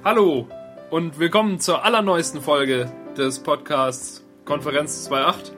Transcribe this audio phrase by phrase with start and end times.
[0.00, 0.48] Hallo
[0.90, 5.52] und willkommen zur allerneuesten Folge des Podcasts Konferenz 2.8,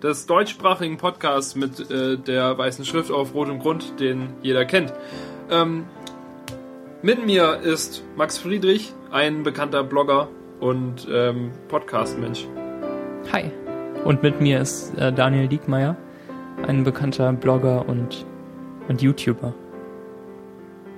[0.00, 4.94] des deutschsprachigen Podcasts mit äh, der weißen Schrift auf rotem Grund, den jeder kennt.
[5.50, 5.84] Ähm,
[7.02, 10.28] mit mir ist Max Friedrich, ein bekannter Blogger
[10.60, 12.46] und ähm, Podcast-Mensch.
[13.32, 13.50] Hi.
[14.04, 15.94] Und mit mir ist äh, Daniel Diekmeyer,
[16.66, 18.24] ein bekannter Blogger und,
[18.88, 19.52] und YouTuber.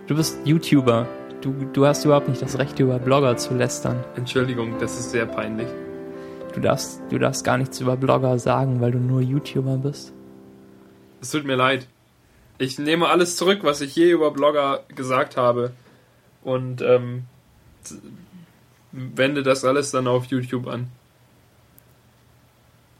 [0.06, 1.08] Du bist YouTuber.
[1.40, 4.02] Du, du hast überhaupt nicht das Recht, über Blogger zu lästern.
[4.16, 5.68] Entschuldigung, das ist sehr peinlich.
[6.54, 10.12] Du darfst, du darfst gar nichts über Blogger sagen, weil du nur YouTuber bist.
[11.20, 11.86] Es tut mir leid.
[12.58, 15.72] Ich nehme alles zurück, was ich je über Blogger gesagt habe.
[16.42, 17.24] Und ähm,
[18.92, 20.88] wende das alles dann auf YouTube an.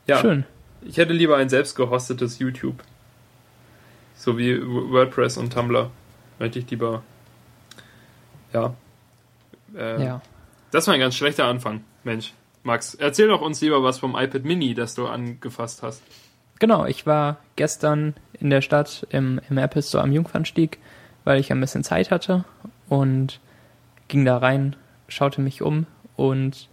[0.06, 0.18] Ja.
[0.18, 0.44] Schön.
[0.82, 2.82] Ich hätte lieber ein selbst gehostetes YouTube.
[4.16, 5.90] So wie WordPress und Tumblr.
[6.38, 7.02] Möchte ich lieber.
[8.56, 8.74] Ja.
[9.76, 10.22] Äh, Ja.
[10.72, 12.34] Das war ein ganz schlechter Anfang, Mensch.
[12.62, 16.02] Max, erzähl doch uns lieber was vom iPad Mini, das du angefasst hast.
[16.58, 20.78] Genau, ich war gestern in der Stadt im, im Apple Store am Jungfernstieg,
[21.24, 22.44] weil ich ein bisschen Zeit hatte
[22.88, 23.40] und
[24.08, 24.74] ging da rein,
[25.08, 26.68] schaute mich um und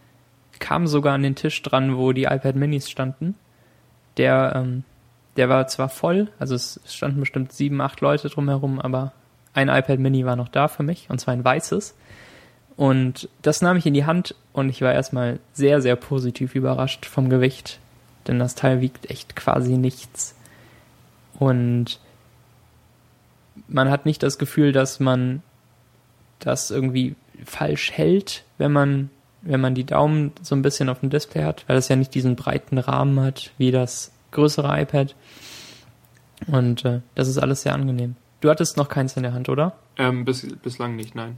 [0.59, 3.35] kam sogar an den Tisch dran, wo die iPad Minis standen.
[4.17, 4.83] Der, ähm,
[5.37, 9.11] der war zwar voll, also es standen bestimmt sieben, acht Leute drumherum, aber
[9.53, 11.95] ein iPad Mini war noch da für mich, und zwar ein weißes.
[12.75, 17.05] Und das nahm ich in die Hand und ich war erstmal sehr, sehr positiv überrascht
[17.05, 17.79] vom Gewicht,
[18.27, 20.35] denn das Teil wiegt echt quasi nichts.
[21.37, 21.99] Und
[23.67, 25.43] man hat nicht das Gefühl, dass man
[26.39, 27.15] das irgendwie
[27.45, 29.09] falsch hält, wenn man,
[29.41, 32.13] wenn man die Daumen so ein bisschen auf dem Display hat, weil es ja nicht
[32.15, 35.15] diesen breiten Rahmen hat wie das größere iPad.
[36.47, 38.15] Und äh, das ist alles sehr angenehm.
[38.43, 39.71] Du hattest noch keins in der Hand, oder?
[39.95, 41.37] Ähm, bis, bislang nicht, nein.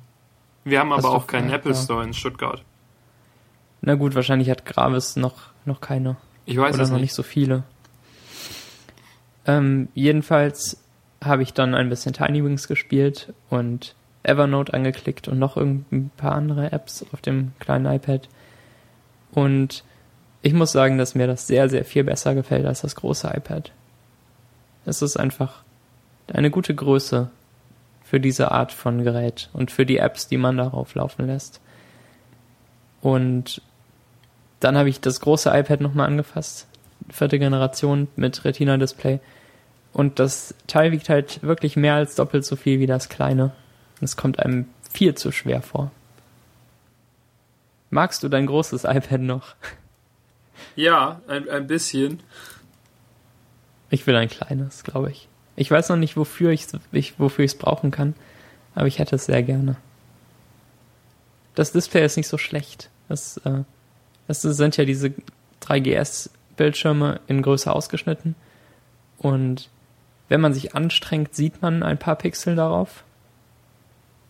[0.63, 1.77] Wir haben Hast aber auch keinen Apple ja.
[1.77, 2.63] Store in Stuttgart.
[3.81, 6.15] Na gut, wahrscheinlich hat Gravis noch, noch keine.
[6.47, 7.03] Ich weiß oder es noch nicht.
[7.03, 7.61] nicht so viele.
[9.45, 10.81] Ähm, jedenfalls
[11.23, 13.93] habe ich dann ein bisschen Tiny Wings gespielt und
[14.23, 18.27] Evernote angeklickt und noch ein paar andere Apps auf dem kleinen iPad.
[19.31, 19.83] Und
[20.41, 23.73] ich muss sagen, dass mir das sehr, sehr viel besser gefällt als das große iPad.
[24.87, 25.64] Es ist einfach
[26.31, 27.29] eine gute Größe
[28.03, 31.59] für diese Art von Gerät und für die Apps, die man darauf laufen lässt.
[33.01, 33.61] Und
[34.59, 36.67] dann habe ich das große iPad nochmal angefasst.
[37.09, 39.19] Vierte Generation mit Retina-Display.
[39.93, 43.53] Und das Teil wiegt halt wirklich mehr als doppelt so viel wie das kleine.
[44.01, 45.91] Es kommt einem viel zu schwer vor.
[47.89, 49.55] Magst du dein großes iPad noch?
[50.75, 52.21] Ja, ein, ein bisschen.
[53.89, 55.27] Ich will ein kleines, glaube ich.
[55.55, 58.13] Ich weiß noch nicht, wofür ich ich, wofür ich es brauchen kann,
[58.73, 59.77] aber ich hätte es sehr gerne.
[61.55, 62.89] Das Display ist nicht so schlecht.
[63.07, 63.63] Das, äh,
[64.27, 65.13] das sind ja diese
[65.61, 68.35] 3GS-Bildschirme in Größe ausgeschnitten.
[69.17, 69.69] Und
[70.27, 73.03] wenn man sich anstrengt, sieht man ein paar Pixel darauf.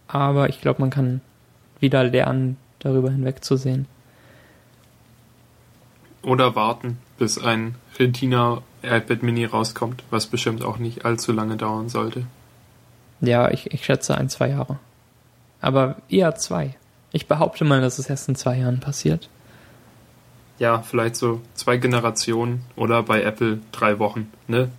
[0.08, 1.22] Aber ich glaube, man kann
[1.80, 3.88] wieder lernen, darüber hinwegzusehen.
[6.22, 11.90] Oder warten, bis ein Retina iPad Mini rauskommt, was bestimmt auch nicht allzu lange dauern
[11.90, 12.26] sollte.
[13.22, 14.80] Ja, ich, ich schätze ein, zwei Jahre.
[15.62, 16.76] Aber eher zwei.
[17.12, 19.30] Ich behaupte mal, dass es erst in zwei Jahren passiert.
[20.60, 24.70] Ja, vielleicht so zwei Generationen oder bei Apple drei Wochen, ne?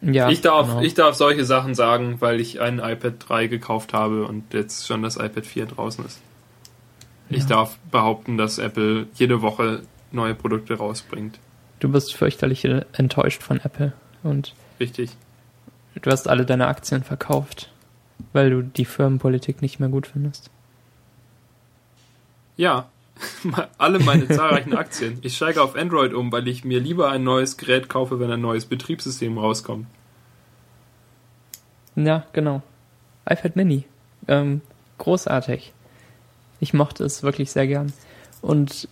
[0.00, 0.80] Ja, ich, darf, genau.
[0.82, 5.02] ich darf solche Sachen sagen, weil ich ein iPad 3 gekauft habe und jetzt schon
[5.02, 6.20] das iPad 4 draußen ist.
[7.30, 7.46] Ich Ja.
[7.48, 9.80] darf behaupten, dass Apple jede Woche
[10.12, 11.38] neue Produkte rausbringt.
[11.84, 15.10] Du bist fürchterlich enttäuscht von Apple und Richtig.
[16.00, 17.70] du hast alle deine Aktien verkauft,
[18.32, 20.48] weil du die Firmenpolitik nicht mehr gut findest.
[22.56, 22.88] Ja,
[23.76, 25.18] alle meine zahlreichen Aktien.
[25.20, 28.40] Ich steige auf Android um, weil ich mir lieber ein neues Gerät kaufe, wenn ein
[28.40, 29.86] neues Betriebssystem rauskommt.
[31.96, 32.62] Ja, genau.
[33.28, 33.84] iPad Mini.
[34.26, 34.62] Ähm,
[34.96, 35.74] großartig.
[36.60, 37.92] Ich mochte es wirklich sehr gern.
[38.40, 38.88] Und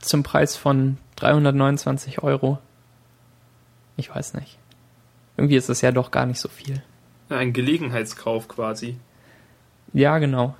[0.00, 2.58] zum Preis von 329 Euro.
[3.96, 4.58] Ich weiß nicht.
[5.36, 6.82] Irgendwie ist es ja doch gar nicht so viel.
[7.30, 8.96] Ein Gelegenheitskauf quasi.
[9.92, 10.54] Ja, genau.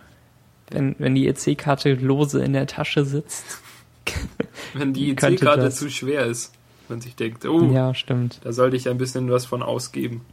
[0.71, 3.61] Wenn, wenn die EC-Karte lose in der Tasche sitzt.
[4.75, 5.77] Wenn die EC-Karte das.
[5.77, 6.53] zu schwer ist.
[6.89, 8.41] Man sich denkt, oh, Ja, stimmt.
[8.45, 10.25] da sollte ich ein bisschen was von ausgeben.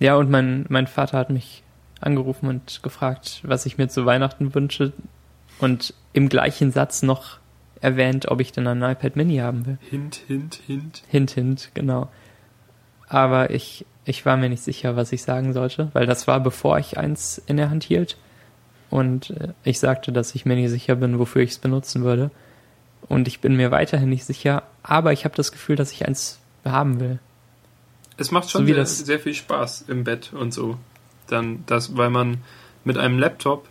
[0.00, 1.62] Ja, und mein, mein Vater hat mich
[2.00, 4.92] angerufen und gefragt, was ich mir zu Weihnachten wünsche.
[5.58, 7.38] Und im gleichen Satz noch
[7.82, 9.78] erwähnt, ob ich denn ein iPad Mini haben will.
[9.90, 11.02] Hint, hint, hint.
[11.08, 12.08] Hint, hint, genau.
[13.08, 16.78] Aber ich, ich war mir nicht sicher, was ich sagen sollte, weil das war bevor
[16.78, 18.16] ich eins in der Hand hielt.
[18.88, 22.30] und äh, ich sagte, dass ich mir nicht sicher bin, wofür ich es benutzen würde.
[23.08, 26.38] Und ich bin mir weiterhin nicht sicher, aber ich habe das Gefühl, dass ich eins
[26.64, 27.18] haben will.
[28.16, 30.76] Es macht schon So sehr, sehr viel Spaß im Bett und so.
[31.26, 32.38] Dann das, weil man
[32.84, 33.66] mit einem Laptop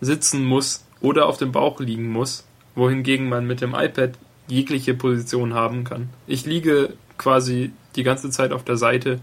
[0.00, 4.12] sitzen muss oder auf dem Bauch liegen muss, wohingegen man mit dem iPad
[4.48, 6.10] jegliche Position haben kann.
[6.26, 9.20] Ich liege quasi die ganze Zeit auf der Seite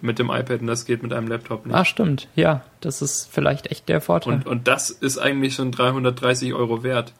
[0.00, 1.74] mit dem iPad und das geht mit einem Laptop nicht.
[1.74, 2.28] Ah, stimmt.
[2.34, 4.34] Ja, das ist vielleicht echt der Vorteil.
[4.34, 7.12] Und, und das ist eigentlich schon 330 Euro wert.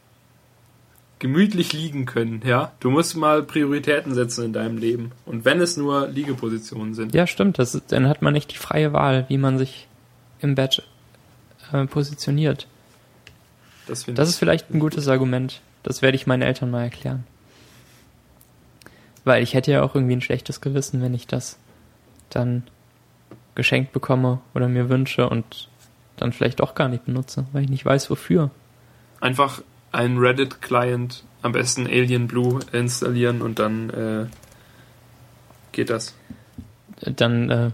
[1.19, 2.73] Gemütlich liegen können, ja.
[2.81, 5.13] Du musst mal Prioritäten setzen in deinem Leben.
[5.25, 7.15] Und wenn es nur Liegepositionen sind.
[7.15, 7.59] ja, stimmt.
[7.59, 9.89] Das ist, dann hat man nicht die freie Wahl, wie man sich
[10.41, 10.83] im Bett
[11.73, 12.67] äh, positioniert.
[13.87, 15.61] Das, Das ist vielleicht ein gutes Argument.
[15.83, 17.25] Das werde ich meinen Eltern mal erklären.
[19.25, 21.59] Weil ich hätte ja auch irgendwie ein schlechtes Gewissen, wenn ich das
[22.31, 22.65] dann
[23.55, 25.69] geschenkt bekomme oder mir wünsche und
[26.17, 28.51] dann vielleicht auch gar nicht benutze, weil ich nicht weiß, wofür.
[29.21, 34.27] einfach einen Reddit-Client, am besten Alien Blue, installieren und dann äh,
[35.73, 36.15] geht das.
[37.01, 37.71] Dann äh,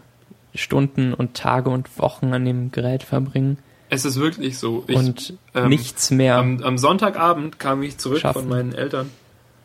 [0.55, 3.59] Stunden und Tage und Wochen an dem Gerät verbringen
[3.91, 4.85] Es ist wirklich so.
[4.87, 6.37] Ich, und ähm, nichts mehr.
[6.39, 8.43] am, am Sonntagabend kam ich zurück Schaffen.
[8.43, 9.11] von meinen Eltern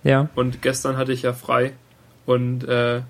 [0.05, 1.73] ja, und gestern hatte ich ja frei
[2.27, 3.01] und äh,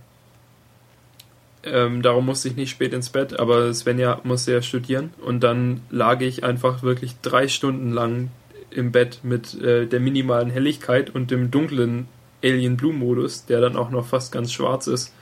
[1.64, 5.82] ähm, darum musste ich nicht spät ins Bett, aber Svenja musste ja studieren und dann
[5.90, 8.32] lag ich einfach wirklich drei Stunden lang
[8.72, 12.08] im Bett mit äh, der minimalen Helligkeit und dem dunklen
[12.42, 15.14] Alien Blue Modus, der dann auch noch fast ganz schwarz ist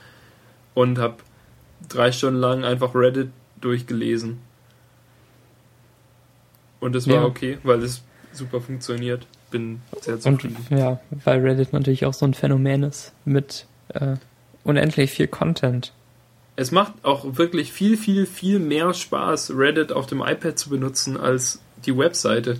[0.74, 1.16] und habe
[1.88, 3.30] drei Stunden lang einfach Reddit
[3.60, 4.38] durchgelesen.
[6.84, 7.24] Und es war Ja.
[7.24, 8.02] okay, weil es
[8.32, 9.26] super funktioniert.
[9.50, 10.56] Bin sehr und zufrieden.
[10.68, 14.16] ja, weil Reddit natürlich auch so ein Phänomen ist mit äh,
[14.64, 15.94] unendlich viel Content.
[16.56, 21.16] Es macht auch wirklich viel, viel, viel mehr Spaß, Reddit auf dem iPad zu benutzen
[21.16, 22.58] als die Webseite.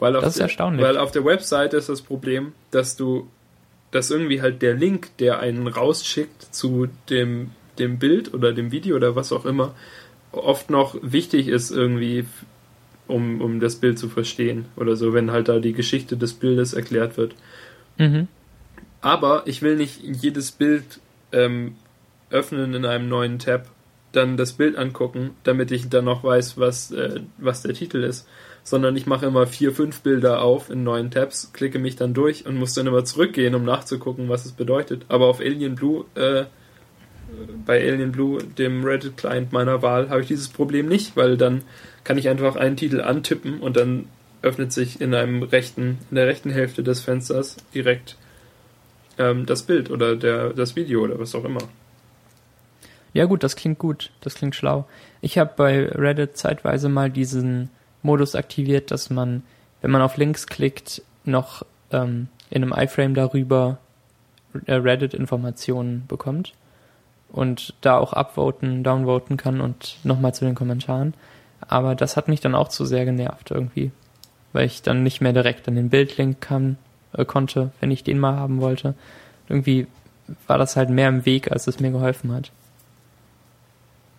[0.00, 0.84] Weil Das ist der, erstaunlich.
[0.84, 3.28] Weil auf der Webseite ist das Problem, dass du,
[3.92, 8.96] dass irgendwie halt der Link, der einen rausschickt zu dem, dem Bild oder dem Video
[8.96, 9.76] oder was auch immer,
[10.32, 12.26] oft noch wichtig ist irgendwie,
[13.06, 16.72] um, um das Bild zu verstehen oder so, wenn halt da die Geschichte des Bildes
[16.72, 17.34] erklärt wird.
[17.98, 18.28] Mhm.
[19.00, 21.00] Aber ich will nicht jedes Bild
[21.32, 21.76] ähm,
[22.30, 23.66] öffnen in einem neuen Tab,
[24.12, 28.28] dann das Bild angucken, damit ich dann noch weiß, was, äh, was der Titel ist.
[28.62, 32.46] Sondern ich mache immer vier, fünf Bilder auf in neuen Tabs, klicke mich dann durch
[32.46, 35.04] und muss dann immer zurückgehen, um nachzugucken, was es bedeutet.
[35.08, 36.44] Aber auf Alien Blue, äh,
[37.66, 41.62] bei Alien Blue, dem Reddit-Client meiner Wahl, habe ich dieses Problem nicht, weil dann
[42.04, 44.06] kann ich einfach einen Titel antippen und dann
[44.42, 48.16] öffnet sich in einem rechten, in der rechten Hälfte des Fensters direkt
[49.18, 51.62] ähm, das Bild oder der, das Video oder was auch immer.
[53.14, 54.86] Ja gut, das klingt gut, das klingt schlau.
[55.20, 57.70] Ich habe bei Reddit zeitweise mal diesen
[58.02, 59.42] Modus aktiviert, dass man,
[59.80, 63.78] wenn man auf Links klickt, noch ähm, in einem iFrame darüber
[64.66, 66.54] äh, Reddit-Informationen bekommt
[67.30, 71.14] und da auch upvoten, downvoten kann und nochmal zu den Kommentaren.
[71.68, 73.90] Aber das hat mich dann auch zu sehr genervt irgendwie,
[74.52, 76.76] weil ich dann nicht mehr direkt an den Bildlink kam,
[77.12, 78.94] äh, konnte, wenn ich den mal haben wollte.
[79.48, 79.86] Irgendwie
[80.46, 82.50] war das halt mehr im Weg, als es mir geholfen hat.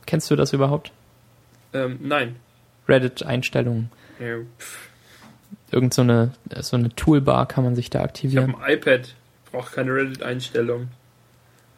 [0.06, 0.92] Kennst du das überhaupt?
[1.74, 2.36] Ähm, nein.
[2.88, 3.90] Reddit-Einstellungen.
[4.20, 4.90] Ja, pff,
[5.72, 8.56] Irgend so eine, so eine Toolbar kann man sich da ich habe aktivieren.
[8.62, 9.16] ein iPad,
[9.52, 10.90] brauche keine Reddit-Einstellung.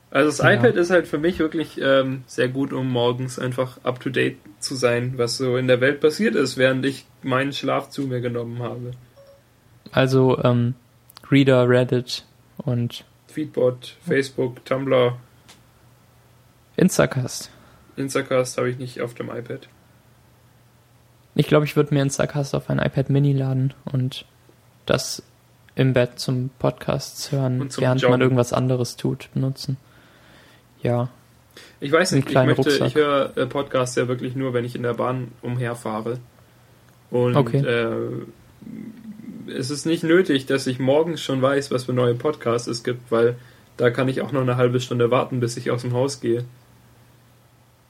[0.10, 0.54] Also das Ja.
[0.54, 5.14] iPad ist halt für mich wirklich ähm, sehr gut, um morgens einfach up-to-date zu sein,
[5.18, 8.92] was so in der Welt passiert ist, während ich meinen Schlaf zu mir genommen habe.
[9.92, 10.76] Also ähm,
[11.30, 12.26] Reader, Reddit
[12.58, 15.18] und Tweetbot, Facebook, Tumblr,
[16.78, 17.50] Instacast.
[17.96, 19.68] Instacast habe ich nicht auf dem iPad.
[21.36, 24.26] Ich glaube, ich würde mir Instacast auf ein iPad Mini laden und
[24.86, 25.22] das
[25.76, 28.12] im Bett zum Podcasts hören, zum während Joggen.
[28.14, 29.78] man irgendwas anderes tut, benutzen.
[30.82, 31.10] Ja,
[31.80, 32.88] Ich weiß nicht, ich möchte, Rucksack.
[32.88, 36.20] ich höre äh, Podcasts ja wirklich nur, wenn ich in der Bahn umherfahre.
[37.10, 37.58] Und Okay.
[37.60, 42.84] äh, es ist nicht nötig, dass ich morgens schon weiß, was für neue Podcasts es
[42.84, 43.36] gibt, weil
[43.78, 46.44] da kann ich auch noch eine halbe Stunde warten, bis ich aus dem Haus gehe.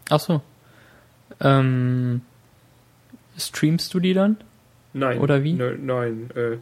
[0.10, 0.42] ach so.
[1.42, 2.22] Ähm,
[3.38, 4.38] streamst du die dann?
[4.94, 5.20] Nein.
[5.20, 5.54] Oder wie?
[5.54, 6.30] Ne, nein.
[6.36, 6.58] Äh,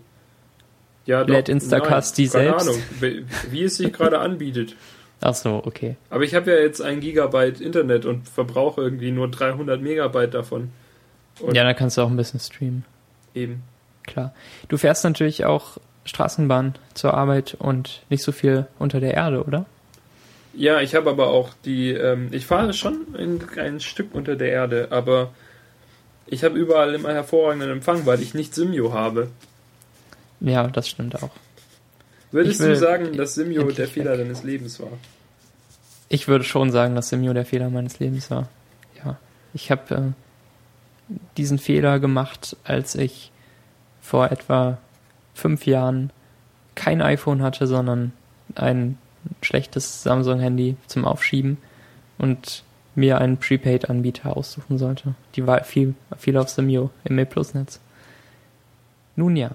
[1.05, 2.67] ja, Lädt Instacast nein, die keine selbst?
[2.70, 4.75] Ahnung, wie, wie es sich gerade anbietet.
[5.22, 5.95] Ach so, okay.
[6.10, 10.72] Aber ich habe ja jetzt ein Gigabyte Internet und verbrauche irgendwie nur 300 Megabyte davon.
[11.39, 12.86] Und ja, da kannst du auch ein bisschen streamen.
[13.34, 13.63] eben.
[14.03, 14.34] Klar.
[14.67, 19.65] Du fährst natürlich auch Straßenbahn zur Arbeit und nicht so viel unter der Erde, oder?
[20.53, 24.51] Ja, ich habe aber auch die, ähm, ich fahre schon ein, ein Stück unter der
[24.51, 25.31] Erde, aber
[26.27, 29.29] Ich habe überall immer hervorragenden Empfang, weil ich nicht Simio habe.
[30.39, 31.29] Ja, das stimmt auch.
[32.35, 34.91] Würdest will du sagen, dass Simio der Fehler deines Lebens war?
[36.09, 38.49] Ich würde schon sagen, dass Simio der Fehler meines Lebens war.
[39.05, 39.17] Ja.
[39.53, 40.13] Ich habe
[41.09, 43.31] äh, diesen Fehler gemacht, als ich
[44.01, 44.79] vor etwa
[45.33, 46.11] fünf Jahren
[46.75, 48.11] kein iPhone hatte, sondern
[48.55, 48.97] ein
[49.41, 51.57] schlechtes Samsung-Handy zum Aufschieben
[52.17, 52.65] und
[52.95, 55.15] mir einen Prepaid-Anbieter aussuchen sollte.
[55.37, 57.79] Die war viel, viel auf Simio im E-Plus-Netz.
[59.15, 59.51] Nun ja.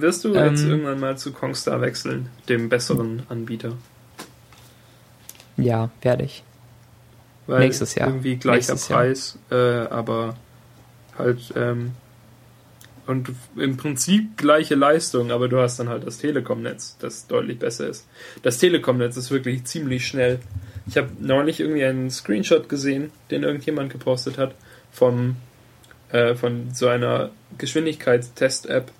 [0.00, 0.70] Wirst du jetzt Ähm.
[0.70, 3.72] irgendwann mal zu Kongstar wechseln, dem besseren Anbieter?
[5.56, 6.42] Ja, werde ich.
[7.46, 8.08] Weil Nächstes Jahr.
[8.08, 8.88] Irgendwie gleicher Nächstes.
[8.88, 10.36] Preis, äh, aber
[11.18, 11.92] halt ähm,
[13.06, 17.86] und im Prinzip gleiche Leistung, aber du hast dann halt das Telekom-Netz, das deutlich besser
[17.86, 18.06] ist.
[18.42, 20.38] Das Telekom-Netz ist wirklich ziemlich schnell.
[20.86, 24.54] Ich habe neulich irgendwie einen Screenshot gesehen, den irgendjemand gepostet hat
[24.90, 25.36] vom
[26.10, 28.90] äh, von so einer Geschwindigkeitstest-App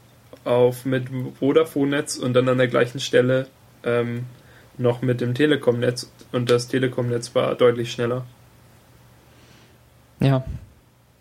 [0.45, 1.09] auf mit
[1.39, 3.47] Vodafone-Netz und dann an der gleichen Stelle
[3.83, 4.27] ähm,
[4.79, 8.25] noch mit dem Telekom-Netz und das Telekom-Netz war deutlich schneller.
[10.21, 10.45] Ja.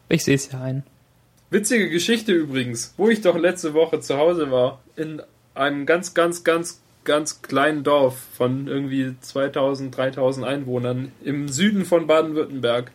[0.10, 0.84] Ich sehe es ja ein.
[1.50, 5.22] Witzige Geschichte übrigens, wo ich doch letzte Woche zu Hause war, in
[5.54, 12.08] einem ganz, ganz, ganz, ganz kleinen Dorf von irgendwie 2000, 3000 Einwohnern im Süden von
[12.08, 12.92] Baden-Württemberg,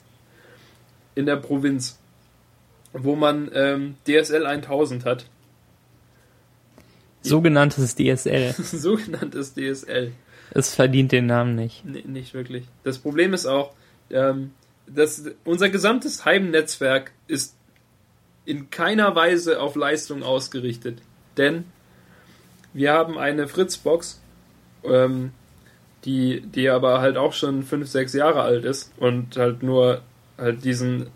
[1.15, 1.99] in der Provinz,
[2.93, 5.27] wo man ähm, DSL 1000 hat,
[7.29, 8.55] Sogenanntes DSL.
[8.59, 10.13] sogenanntes DSL.
[10.51, 11.85] Es verdient den Namen nicht.
[11.85, 12.65] Nee, nicht wirklich.
[12.85, 13.73] Das Problem ist auch,
[14.11, 14.53] ähm,
[14.87, 17.55] dass unser gesamtes Heimnetzwerk ist
[18.45, 21.03] in keiner Weise auf Leistung ausgerichtet.
[21.37, 21.65] Denn
[22.73, 24.21] wir haben eine Fritzbox,
[24.85, 25.33] ähm,
[26.05, 30.03] die, die aber halt auch schon 5, 6 Jahre alt ist und halt nur
[30.39, 31.09] halt diesen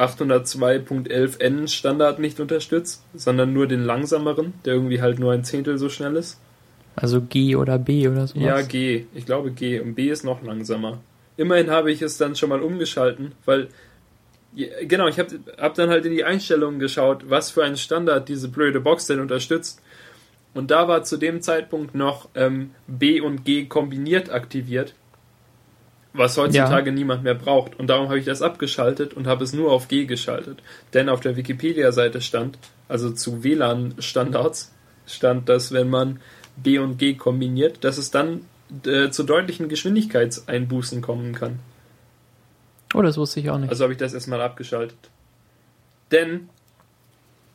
[0.00, 5.88] 802.11n Standard nicht unterstützt, sondern nur den langsameren, der irgendwie halt nur ein Zehntel so
[5.88, 6.40] schnell ist.
[6.96, 8.42] Also G oder B oder sowas.
[8.42, 9.06] Ja, G.
[9.14, 9.80] Ich glaube G.
[9.80, 11.00] Und B ist noch langsamer.
[11.36, 13.68] Immerhin habe ich es dann schon mal umgeschalten, weil
[14.82, 18.48] genau, ich habe hab dann halt in die Einstellungen geschaut, was für einen Standard diese
[18.48, 19.80] blöde Box denn unterstützt.
[20.52, 24.94] Und da war zu dem Zeitpunkt noch ähm, B und G kombiniert aktiviert,
[26.12, 27.78] was heutzutage niemand mehr braucht.
[27.78, 30.62] Und darum habe ich das abgeschaltet und habe es nur auf G geschaltet.
[30.92, 34.72] Denn auf der Wikipedia-Seite stand, also zu WLAN-Standards,
[35.06, 36.20] stand, dass wenn man
[36.56, 38.42] B und G kombiniert, dass es dann
[38.86, 41.60] äh, zu deutlichen Geschwindigkeitseinbußen kommen kann.
[42.94, 43.70] Oh, das wusste ich auch nicht.
[43.70, 44.98] Also habe ich das erstmal abgeschaltet.
[46.10, 46.48] Denn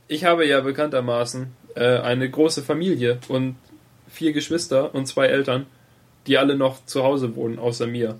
[0.07, 3.55] ich habe ja bekanntermaßen äh, eine große Familie und
[4.07, 5.65] vier Geschwister und zwei Eltern,
[6.27, 8.17] die alle noch zu Hause wohnen, außer mir.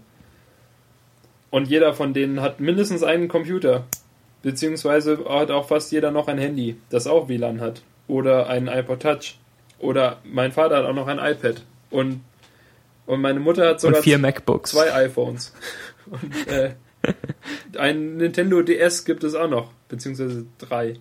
[1.50, 3.86] Und jeder von denen hat mindestens einen Computer.
[4.42, 7.82] Beziehungsweise hat auch fast jeder noch ein Handy, das auch WLAN hat.
[8.08, 9.40] Oder einen iPod Touch.
[9.80, 11.64] Oder mein Vater hat auch noch ein iPad.
[11.90, 12.22] Und,
[13.06, 14.72] und meine Mutter hat sogar Und vier MacBooks.
[14.72, 15.54] zwei iPhones.
[16.06, 16.72] Und äh,
[17.78, 20.94] ein Nintendo DS gibt es auch noch, beziehungsweise drei.
[20.94, 21.00] Total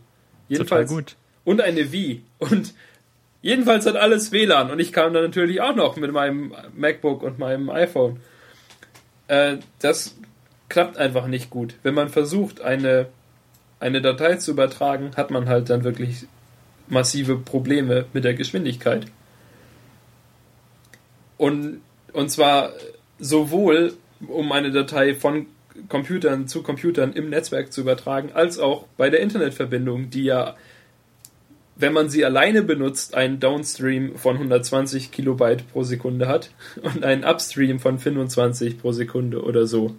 [0.49, 1.17] Jedenfalls gut.
[1.45, 2.23] und eine Wii.
[2.39, 2.75] Und
[3.43, 4.71] jedenfalls hat alles WLAN.
[4.71, 8.21] Und ich kam dann natürlich auch noch mit meinem MacBook und meinem iPhone.
[9.29, 10.17] Äh, das
[10.75, 11.77] klappt einfach nicht gut.
[11.85, 13.07] Wenn man versucht, eine,
[13.79, 16.27] eine Datei zu übertragen, hat man halt dann wirklich
[16.89, 19.07] massive Probleme mit der Geschwindigkeit.
[21.37, 21.81] Und,
[22.13, 22.73] und zwar
[23.21, 23.93] sowohl,
[24.27, 25.47] um eine Datei von
[25.89, 30.57] Computern zu Computern im Netzwerk zu übertragen, als auch bei der Internetverbindung, die ja,
[31.77, 36.51] wenn man sie alleine benutzt, einen Downstream von 120 Kilobyte pro Sekunde hat
[36.83, 39.95] und einen Upstream von 25 pro Sekunde oder so.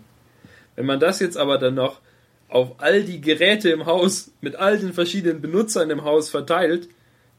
[0.76, 2.02] Wenn man das jetzt aber dann noch
[2.48, 6.90] auf all die Geräte im Haus mit all den verschiedenen Benutzern im Haus verteilt,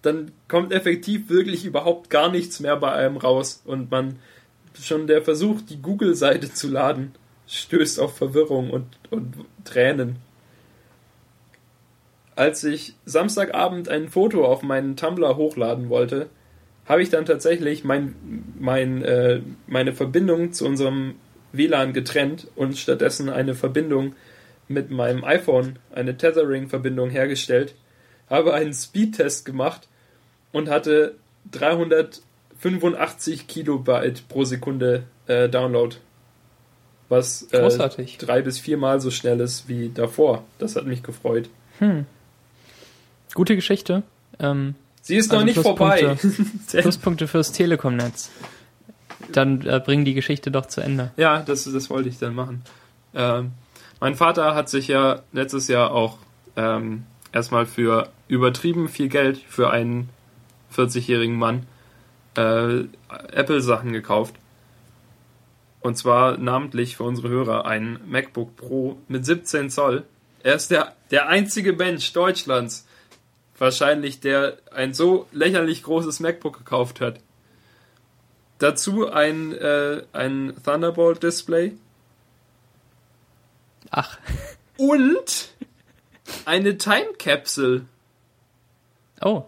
[0.03, 4.19] dann kommt effektiv wirklich überhaupt gar nichts mehr bei einem raus und man
[4.81, 7.15] schon der Versuch, die Google-Seite zu laden,
[7.47, 10.17] stößt auf Verwirrung und, und Tränen.
[12.35, 16.29] Als ich Samstagabend ein Foto auf meinen Tumblr hochladen wollte,
[16.85, 18.15] habe ich dann tatsächlich mein,
[18.59, 21.15] mein, äh, meine Verbindung zu unserem
[21.57, 24.15] WLAN getrennt und stattdessen eine Verbindung
[24.69, 27.75] mit meinem iPhone, eine Tethering-Verbindung hergestellt,
[28.29, 29.89] habe einen Speedtest gemacht
[30.53, 31.15] und hatte
[31.53, 35.97] 385 Kilobyte pro Sekunde äh, Download.
[37.09, 38.19] Was äh, Großartig.
[38.19, 40.45] drei bis viermal so schnell ist wie davor.
[40.59, 41.49] Das hat mich gefreut.
[41.79, 42.07] Hm.
[43.35, 44.03] Gute Geschichte.
[44.41, 46.17] Ähm, Sie ist Also noch nicht vorbei.
[46.73, 48.31] Pluspunkte fürs Telekom-Netz.
[49.33, 51.13] Dann äh, bringen die Geschichte doch zu Ende.
[51.17, 52.63] ja, das, das wollte ich dann machen.
[53.15, 53.53] Ähm,
[54.01, 56.19] Mein Vater hat sich ja letztes Jahr auch
[56.57, 60.09] ähm, erstmal für übertrieben viel Geld für einen
[60.75, 61.67] 40-jährigen Mann
[62.37, 62.85] äh,
[63.33, 64.35] Apple-Sachen gekauft.
[65.81, 70.05] Und zwar namentlich für unsere Hörer ein MacBook Pro mit 17 Zoll.
[70.43, 72.87] Er ist der, der einzige Mensch Deutschlands,
[73.59, 77.21] wahrscheinlich, der ein so lächerlich großes MacBook gekauft hat.
[78.59, 81.77] Dazu ein, äh, ein Thunderbolt-Display.
[83.91, 84.19] Ach.
[84.77, 85.51] Und
[86.45, 87.87] eine Time Capsule.
[89.21, 89.45] Oh.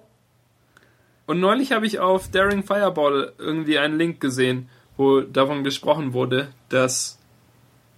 [1.27, 6.49] Und neulich habe ich auf Daring Fireball irgendwie einen Link gesehen, wo davon gesprochen wurde,
[6.69, 7.19] dass,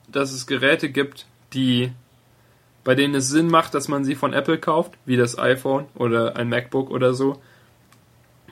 [0.08, 1.92] dass es Geräte gibt, die
[2.84, 6.36] bei denen es Sinn macht, dass man sie von Apple kauft, wie das iPhone oder
[6.36, 7.40] ein MacBook oder so.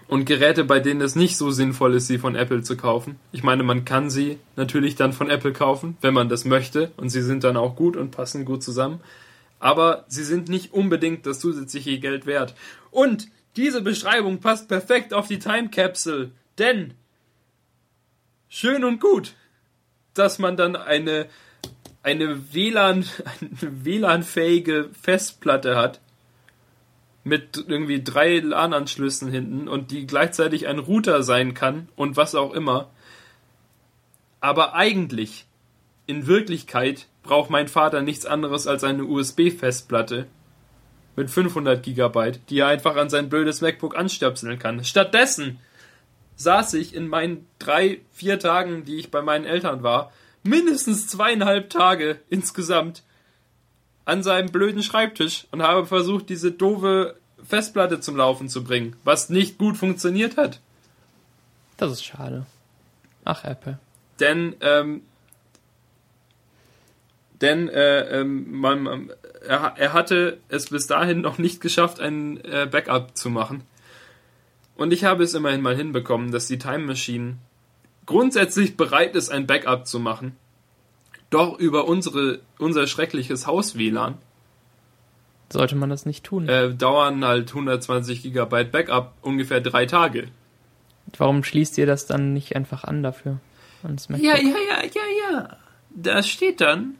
[0.08, 3.20] Und Geräte, bei denen es nicht so sinnvoll ist, sie von Apple zu kaufen.
[3.30, 6.92] Ich meine, man kann sie natürlich dann von Apple kaufen, wenn man das möchte.
[6.96, 9.00] Und sie sind dann auch gut und passen gut zusammen.
[9.60, 12.54] Aber sie sind nicht unbedingt das zusätzliche Geld wert.
[12.90, 16.30] Und diese Beschreibung passt perfekt auf die Time Capsule.
[16.56, 16.94] Denn
[18.48, 19.34] schön und gut,
[20.14, 21.26] dass man dann eine
[22.02, 23.04] eine WLAN,
[23.40, 26.00] eine WLAN-fähige Festplatte hat
[27.28, 32.52] mit irgendwie drei LAN-Anschlüssen hinten und die gleichzeitig ein Router sein kann und was auch
[32.52, 32.90] immer.
[34.40, 35.46] Aber eigentlich,
[36.06, 40.26] in Wirklichkeit, braucht mein Vater nichts anderes als eine USB-Festplatte
[41.16, 44.84] mit 500 Gigabyte, die er einfach an sein blödes MacBook anstöpseln kann.
[44.84, 45.58] Stattdessen
[46.36, 50.12] saß ich in meinen drei, vier Tagen, die ich bei meinen Eltern war,
[50.44, 53.02] mindestens zweieinhalb Tage insgesamt
[54.08, 59.28] an seinem blöden Schreibtisch und habe versucht, diese doofe Festplatte zum Laufen zu bringen, was
[59.28, 60.60] nicht gut funktioniert hat.
[61.76, 62.46] Das ist schade.
[63.26, 63.78] Ach, Apple.
[64.18, 65.02] Denn, ähm,
[67.42, 69.10] denn äh, ähm, man,
[69.46, 73.62] er, er hatte es bis dahin noch nicht geschafft, ein äh, Backup zu machen.
[74.74, 77.36] Und ich habe es immerhin mal hinbekommen, dass die Time Machine
[78.06, 80.34] grundsätzlich bereit ist, ein Backup zu machen,
[81.30, 84.18] doch über unsere, unser schreckliches Haus-WLAN
[85.50, 86.48] sollte man das nicht tun.
[86.48, 90.28] Äh, dauern halt 120 Gigabyte Backup ungefähr drei Tage.
[91.16, 93.38] Warum schließt ihr das dann nicht einfach an dafür?
[94.08, 95.56] Ja, ja, ja, ja, ja.
[95.90, 96.96] Da steht dann,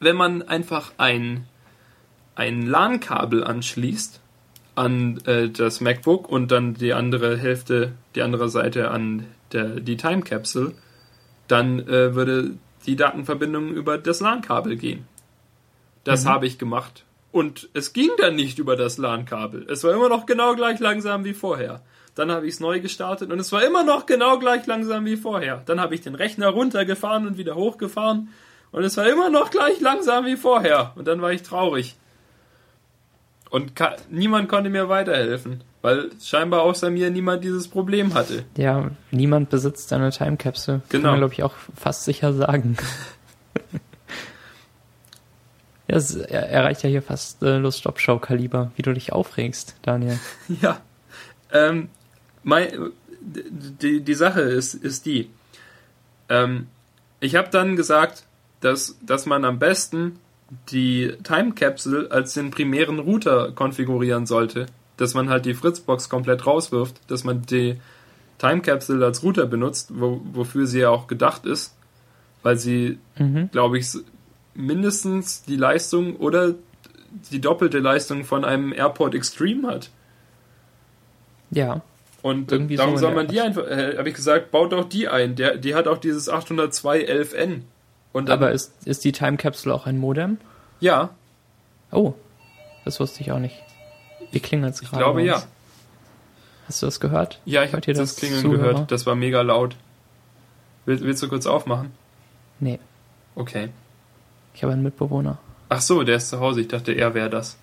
[0.00, 1.46] wenn man einfach ein,
[2.34, 4.20] ein LAN-Kabel anschließt
[4.74, 9.96] an äh, das MacBook und dann die andere Hälfte, die andere Seite an der, die
[9.96, 10.74] Time Capsule,
[11.46, 12.54] dann äh, würde
[12.86, 15.06] die Datenverbindung über das LAN-Kabel gehen.
[16.04, 16.28] Das mhm.
[16.28, 17.04] habe ich gemacht.
[17.30, 19.66] Und es ging dann nicht über das LAN-Kabel.
[19.70, 21.80] Es war immer noch genau gleich langsam wie vorher.
[22.14, 25.16] Dann habe ich es neu gestartet und es war immer noch genau gleich langsam wie
[25.16, 25.62] vorher.
[25.64, 28.28] Dann habe ich den Rechner runtergefahren und wieder hochgefahren
[28.70, 30.92] und es war immer noch gleich langsam wie vorher.
[30.96, 31.96] Und dann war ich traurig.
[33.52, 33.74] Und
[34.08, 38.46] niemand konnte mir weiterhelfen, weil scheinbar außer mir niemand dieses Problem hatte.
[38.56, 40.80] Ja, niemand besitzt eine Time Capsule.
[40.88, 41.02] Genau.
[41.02, 42.78] Kann man, glaube ich, auch fast sicher sagen.
[45.86, 50.18] ja, es erreicht ja hier fast äh, Lust-Stop-Show-Kaliber, wie du dich aufregst, Daniel.
[50.62, 50.80] Ja.
[51.52, 51.90] Ähm,
[52.44, 52.68] mein,
[53.20, 55.28] die, die Sache ist, ist die.
[56.30, 56.68] Ähm,
[57.20, 58.24] ich habe dann gesagt,
[58.60, 60.18] dass, dass man am besten
[60.70, 64.66] die Time Capsule als den primären Router konfigurieren sollte.
[64.96, 67.78] Dass man halt die Fritzbox komplett rauswirft, dass man die
[68.38, 71.76] Time Capsule als Router benutzt, wo, wofür sie ja auch gedacht ist,
[72.42, 73.50] weil sie, mhm.
[73.52, 73.86] glaube ich,
[74.54, 76.54] mindestens die Leistung oder
[77.30, 79.90] die doppelte Leistung von einem AirPod Extreme hat.
[81.50, 81.82] Ja.
[82.22, 85.08] Und Irgendwie darum so soll man die einfach, äh, habe ich gesagt, baut doch die
[85.08, 85.34] ein.
[85.34, 87.62] Der, die hat auch dieses 802.11n.
[88.12, 90.38] Und dann, Aber ist, ist die Time Capsule auch ein Modem?
[90.80, 91.10] Ja.
[91.90, 92.14] Oh,
[92.84, 93.56] das wusste ich auch nicht.
[94.30, 94.96] Wie klingelt es gerade?
[94.96, 95.42] Ich glaube ja.
[96.68, 97.40] Hast du das gehört?
[97.44, 98.72] Ja, ich habe das, das Klingeln Zuhörer?
[98.72, 98.92] gehört.
[98.92, 99.76] Das war mega laut.
[100.86, 101.92] Will, willst du kurz aufmachen?
[102.60, 102.78] Nee.
[103.34, 103.70] Okay.
[104.54, 105.38] Ich habe einen Mitbewohner.
[105.68, 106.60] Ach so, der ist zu Hause.
[106.60, 107.56] Ich dachte, er wäre das.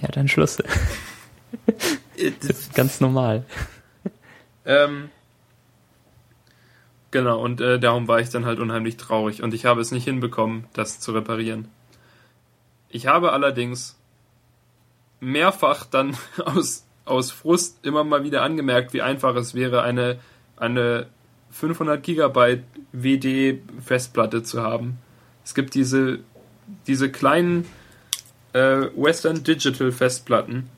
[0.00, 0.64] Ja, dein Schlüssel.
[1.66, 1.76] das
[2.50, 3.44] ist ganz normal.
[4.66, 5.10] Ähm,
[7.14, 10.02] Genau, und äh, darum war ich dann halt unheimlich traurig und ich habe es nicht
[10.02, 11.68] hinbekommen, das zu reparieren.
[12.88, 13.96] Ich habe allerdings
[15.20, 20.18] mehrfach dann aus, aus Frust immer mal wieder angemerkt, wie einfach es wäre, eine,
[20.56, 21.06] eine
[21.52, 24.98] 500 Gigabyte WD Festplatte zu haben.
[25.44, 26.18] Es gibt diese,
[26.88, 27.64] diese kleinen
[28.54, 30.68] äh, Western Digital Festplatten.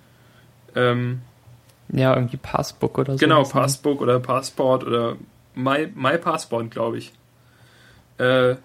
[0.75, 1.23] Ähm,
[1.89, 3.19] ja, irgendwie Passbook oder so.
[3.19, 5.17] Genau, Passbook oder Passport oder
[5.57, 7.13] My, My Passport, glaube ich.
[8.19, 8.57] Äh,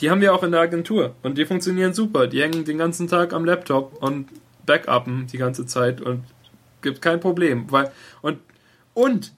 [0.00, 2.26] Die haben wir auch in der Agentur und die funktionieren super.
[2.26, 4.28] Die hängen den ganzen Tag am Laptop und
[4.66, 6.24] backuppen die ganze Zeit und
[6.82, 7.70] gibt kein Problem.
[7.70, 8.38] Weil, und,
[8.92, 9.32] und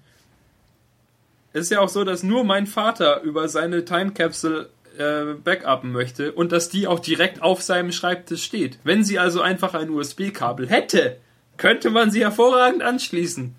[1.52, 5.92] es ist ja auch so, dass nur mein Vater über seine Time Capsule äh, backuppen
[5.92, 8.78] möchte und dass die auch direkt auf seinem Schreibtisch steht.
[8.82, 11.18] Wenn sie also einfach ein USB-Kabel hätte,
[11.58, 13.54] könnte man sie hervorragend anschließen.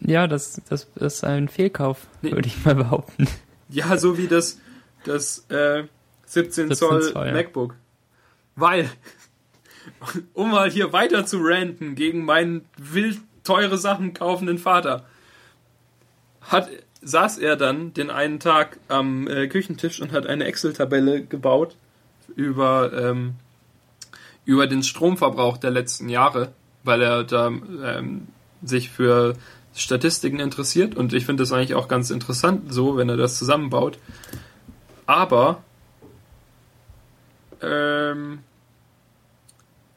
[0.00, 2.32] Ja, das, das ist ein Fehlkauf, nee.
[2.32, 3.26] würde ich mal behaupten.
[3.68, 4.58] Ja, so wie das,
[5.04, 5.84] das äh,
[6.26, 7.32] 17, 17 Zoll, Zoll ja.
[7.32, 7.74] MacBook.
[8.56, 8.90] Weil,
[10.34, 15.04] um mal hier weiter zu ranten gegen meinen wild teure Sachen kaufenden Vater,
[16.42, 16.68] hat,
[17.02, 21.76] saß er dann den einen Tag am äh, Küchentisch und hat eine Excel-Tabelle gebaut
[22.36, 23.34] über, ähm,
[24.44, 26.52] über den Stromverbrauch der letzten Jahre,
[26.84, 28.28] weil er da ähm,
[28.62, 29.34] sich für
[29.78, 33.98] Statistiken interessiert und ich finde das eigentlich auch ganz interessant so, wenn er das zusammenbaut.
[35.06, 35.62] Aber
[37.62, 38.40] ähm,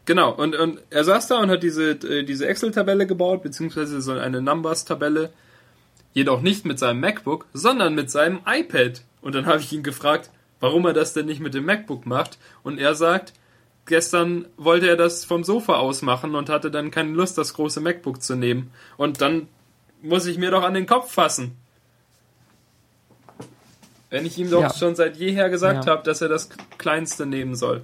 [0.06, 4.13] genau, und, und er saß da und hat diese, äh, diese Excel-Tabelle gebaut, beziehungsweise so
[4.13, 5.32] eine Numbers-Tabelle,
[6.13, 9.02] jedoch nicht mit seinem MacBook, sondern mit seinem iPad.
[9.22, 12.38] Und dann habe ich ihn gefragt, warum er das denn nicht mit dem MacBook macht.
[12.63, 13.34] Und er sagt,
[13.86, 17.82] gestern wollte er das vom Sofa aus machen und hatte dann keine Lust, das große
[17.82, 18.72] MacBook zu nehmen.
[18.98, 19.48] Und dann
[20.02, 21.56] muss ich mir doch an den Kopf fassen.
[24.10, 24.74] Wenn ich ihm doch ja.
[24.74, 25.92] schon seit jeher gesagt ja.
[25.92, 27.84] habe, dass er das kleinste nehmen soll.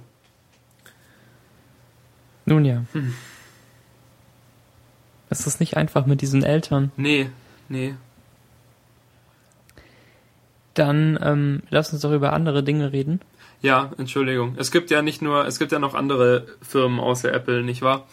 [2.44, 2.84] Nun ja.
[2.92, 3.14] Hm.
[5.30, 6.92] Ist das nicht einfach mit diesen Eltern?
[6.96, 7.30] Nee,
[7.68, 7.94] nee.
[10.74, 13.20] Dann ähm, lass uns doch über andere Dinge reden.
[13.60, 14.54] Ja, Entschuldigung.
[14.58, 18.06] Es gibt ja nicht nur, es gibt ja noch andere Firmen außer Apple, nicht wahr?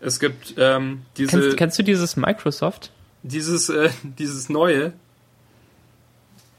[0.00, 1.40] Es gibt ähm, diese.
[1.40, 2.92] Kennst, kennst du dieses Microsoft?
[3.22, 4.92] Dieses, äh, dieses neue.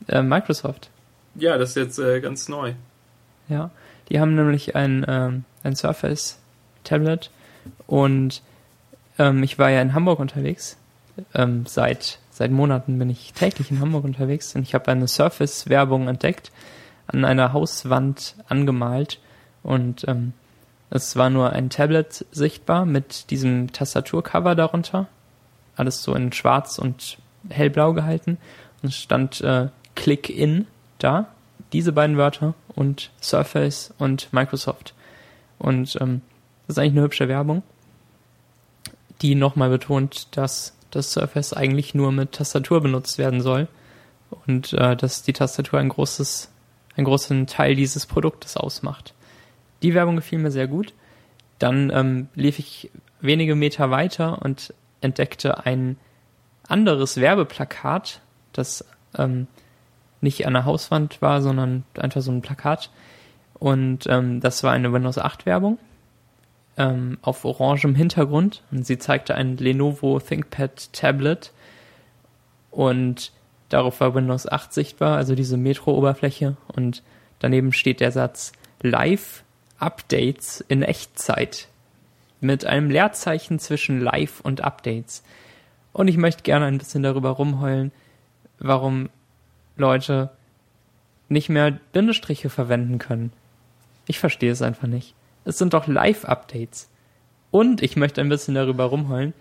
[0.08, 0.90] Äh, Microsoft.
[1.36, 2.74] Ja, das ist jetzt äh, ganz neu.
[3.50, 3.72] Ja,
[4.10, 6.40] die haben nämlich ein, ähm, ein Surface
[6.84, 7.32] Tablet
[7.88, 8.42] und
[9.18, 10.78] ähm, ich war ja in Hamburg unterwegs.
[11.34, 16.08] Ähm, seit, seit Monaten bin ich täglich in Hamburg unterwegs und ich habe eine Surface-Werbung
[16.08, 16.52] entdeckt,
[17.08, 19.20] an einer Hauswand angemalt
[19.62, 20.34] und ähm,
[20.90, 25.08] es war nur ein Tablet sichtbar mit diesem Tastaturcover darunter
[25.76, 27.18] alles so in schwarz und
[27.50, 28.38] hellblau gehalten
[28.82, 30.68] und stand äh, Click In
[31.00, 31.28] da,
[31.72, 34.94] diese beiden Wörter und Surface und Microsoft.
[35.60, 36.22] Und ähm,
[36.68, 37.64] das ist eigentlich eine hübsche Werbung,
[39.22, 43.68] die nochmal betont, dass das Surface eigentlich nur mit Tastatur benutzt werden soll
[44.46, 46.52] und äh, dass die Tastatur ein großes,
[46.96, 49.14] einen großen Teil dieses Produktes ausmacht.
[49.82, 50.94] Die Werbung gefiel mir sehr gut.
[51.60, 55.98] Dann ähm, lief ich wenige Meter weiter und entdeckte ein
[56.68, 58.22] anderes Werbeplakat,
[58.54, 58.86] das
[59.18, 59.48] ähm,
[60.22, 62.90] nicht an der Hauswand war, sondern einfach so ein Plakat.
[63.54, 65.78] Und ähm, das war eine Windows 8 Werbung
[66.78, 68.64] ähm, auf orangem Hintergrund.
[68.72, 71.52] Und sie zeigte ein Lenovo ThinkPad Tablet.
[72.72, 73.32] Und
[73.70, 76.58] darauf war Windows 8 sichtbar, also diese Metro-Oberfläche.
[76.68, 77.04] Und
[77.40, 79.44] daneben steht der Satz Live
[79.80, 81.68] Updates in Echtzeit
[82.44, 85.24] mit einem Leerzeichen zwischen Live und Updates.
[85.94, 87.92] Und ich möchte gerne ein bisschen darüber rumheulen,
[88.60, 89.10] warum
[89.76, 90.30] Leute
[91.30, 93.32] nicht mehr Bindestriche verwenden können.
[94.08, 95.16] Ich verstehe es einfach nicht.
[95.46, 96.90] Es sind doch Live-Updates.
[97.52, 99.34] Und ich möchte ein bisschen darüber rumheulen,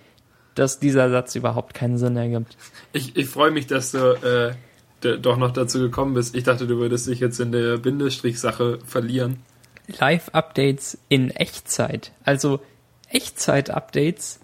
[0.55, 2.57] dass dieser Satz überhaupt keinen Sinn ergibt.
[2.93, 4.55] Ich, ich freue mich, dass du
[5.03, 6.35] äh, doch noch dazu gekommen bist.
[6.35, 9.39] Ich dachte, du würdest dich jetzt in der Bindestrich-Sache verlieren.
[9.99, 12.13] Live-Updates in Echtzeit.
[12.25, 12.61] Also
[13.15, 14.41] Echtzeit-Updates,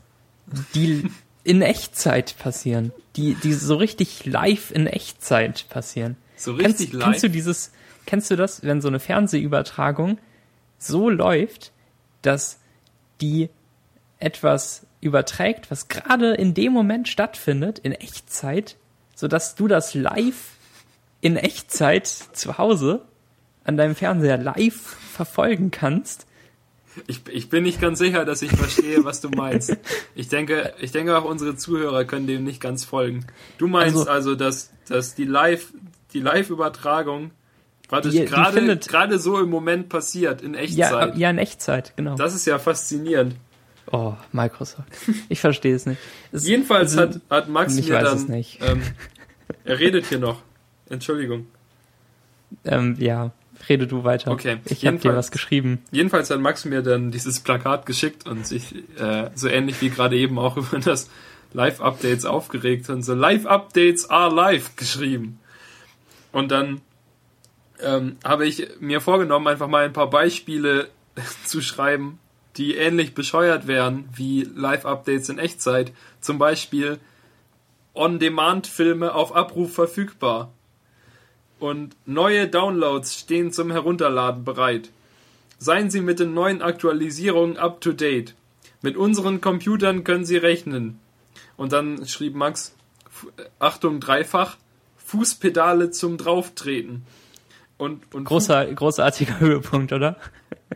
[0.74, 1.10] die
[1.44, 2.92] in Echtzeit passieren.
[3.16, 6.16] Die, die so richtig live in Echtzeit passieren.
[6.36, 7.04] So richtig kennst, live?
[7.04, 7.72] Kennst du dieses,
[8.06, 10.18] kennst du das, wenn so eine Fernsehübertragung
[10.78, 11.72] so läuft,
[12.22, 12.58] dass
[13.20, 13.50] die
[14.18, 18.76] etwas überträgt, was gerade in dem Moment stattfindet, in Echtzeit,
[19.14, 20.52] sodass du das live
[21.20, 23.04] in Echtzeit zu Hause
[23.64, 26.27] an deinem Fernseher live verfolgen kannst
[27.06, 29.76] ich, ich bin nicht ganz sicher, dass ich verstehe, was du meinst.
[30.14, 33.26] Ich denke, ich denke auch unsere Zuhörer können dem nicht ganz folgen.
[33.58, 35.72] Du meinst also, also dass, dass die Live,
[36.12, 37.30] die Live-Übertragung
[37.88, 41.14] praktisch gerade, gerade so im Moment passiert, in Echtzeit.
[41.14, 42.16] Ja, ja, in Echtzeit, genau.
[42.16, 43.34] Das ist ja faszinierend.
[43.90, 44.88] Oh, Microsoft.
[45.28, 46.00] Ich verstehe es nicht.
[46.30, 48.58] Es, Jedenfalls hat, hat Max ich mir weiß dann, es nicht.
[48.62, 48.82] Ähm,
[49.64, 50.42] er redet hier noch.
[50.90, 51.46] Entschuldigung.
[52.64, 53.32] Ähm, ja,
[53.68, 54.30] Rede du weiter.
[54.30, 54.58] Okay.
[54.66, 55.82] Ich habe dir was geschrieben.
[55.90, 60.16] Jedenfalls hat Max mir dann dieses Plakat geschickt und sich äh, so ähnlich wie gerade
[60.16, 61.10] eben auch über das
[61.52, 65.40] Live-Updates aufgeregt und so Live-Updates are live geschrieben.
[66.32, 66.80] Und dann
[67.80, 70.88] ähm, habe ich mir vorgenommen, einfach mal ein paar Beispiele
[71.44, 72.18] zu schreiben,
[72.56, 75.92] die ähnlich bescheuert wären wie Live-Updates in Echtzeit.
[76.20, 76.98] Zum Beispiel
[77.94, 80.52] On-Demand-Filme auf Abruf verfügbar.
[81.58, 84.90] Und neue Downloads stehen zum Herunterladen bereit.
[85.58, 88.34] Seien Sie mit den neuen Aktualisierungen up to date.
[88.80, 91.00] Mit unseren Computern können Sie rechnen.
[91.56, 92.74] Und dann schrieb Max,
[93.58, 94.56] Achtung, dreifach,
[94.98, 97.04] Fußpedale zum Drauftreten.
[97.76, 100.16] Und, und Großer, großartiger Höhepunkt, oder?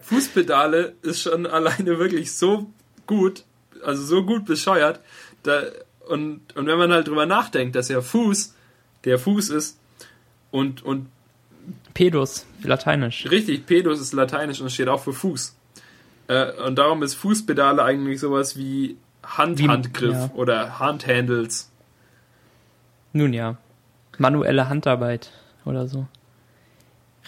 [0.01, 2.71] Fußpedale ist schon alleine wirklich so
[3.07, 3.45] gut,
[3.85, 5.01] also so gut bescheuert.
[5.45, 5.63] Da,
[6.09, 8.55] und, und wenn man halt drüber nachdenkt, dass ja Fuß
[9.05, 9.79] der Fuß ist
[10.53, 11.09] und, und
[11.95, 13.29] Pedus, lateinisch.
[13.29, 15.57] Richtig, Pedus ist lateinisch und steht auch für Fuß.
[16.29, 20.31] Äh, und darum ist Fußpedale eigentlich sowas wie Handhandgriff ja.
[20.35, 21.71] oder Handhandles.
[23.13, 23.57] Nun ja.
[24.19, 25.33] Manuelle Handarbeit
[25.65, 26.07] oder so.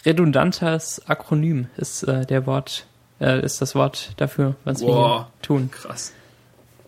[0.04, 2.86] Redundantes Akronym ist äh, der Wort,
[3.20, 5.70] äh, ist das Wort dafür, was Boah, wir tun.
[5.70, 6.12] Krass.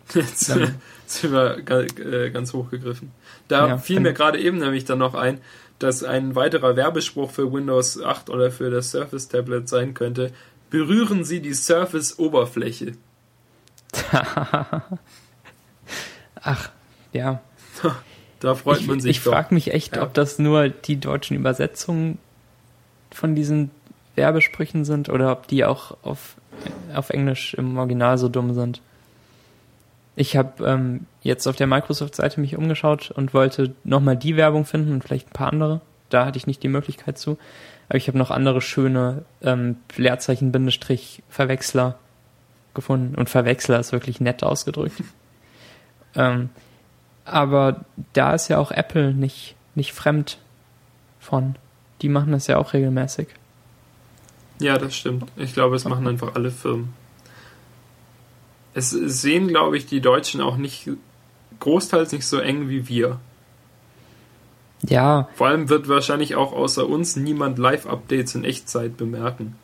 [0.15, 3.11] Jetzt sind wir äh, ganz hochgegriffen.
[3.49, 5.41] Da ja, fiel mir gerade eben nämlich dann noch ein,
[5.79, 10.33] dass ein weiterer Werbespruch für Windows 8 oder für das Surface Tablet sein könnte.
[10.71, 12.93] Berühren Sie die Surface-Oberfläche.
[16.43, 16.71] Ach,
[17.13, 17.41] ja.
[18.39, 19.13] Da freut man sich.
[19.13, 20.03] Ich frage mich echt, ja.
[20.03, 22.19] ob das nur die deutschen Übersetzungen
[23.11, 23.71] von diesen
[24.15, 26.37] Werbesprüchen sind oder ob die auch auf,
[26.95, 28.83] auf Englisch im Original so dumm sind.
[30.17, 34.93] Ich habe ähm, jetzt auf der Microsoft-Seite mich umgeschaut und wollte nochmal die Werbung finden
[34.93, 35.81] und vielleicht ein paar andere.
[36.09, 37.37] Da hatte ich nicht die Möglichkeit zu.
[37.89, 41.99] Aber ich habe noch andere schöne ähm, Leerzeichen-Verwechsler
[42.75, 43.15] gefunden.
[43.15, 45.03] Und Verwechsler ist wirklich nett ausgedrückt.
[46.15, 46.51] ähm,
[47.25, 50.39] aber da ist ja auch Apple nicht, nicht fremd
[51.19, 51.57] von.
[52.03, 53.29] Die machen das ja auch regelmäßig.
[54.61, 55.25] Ja, das stimmt.
[55.37, 56.95] Ich glaube, es machen einfach alle Firmen.
[58.75, 60.89] Es sehen, glaube ich, die Deutschen auch nicht
[61.61, 63.21] großteils nicht so eng wie wir.
[64.83, 65.29] Ja.
[65.35, 69.57] Vor allem wird wahrscheinlich auch außer uns niemand Live-Updates in Echtzeit bemerken.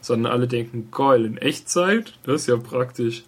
[0.00, 2.14] Sondern alle denken, geil, in Echtzeit?
[2.24, 3.24] Das ist ja praktisch.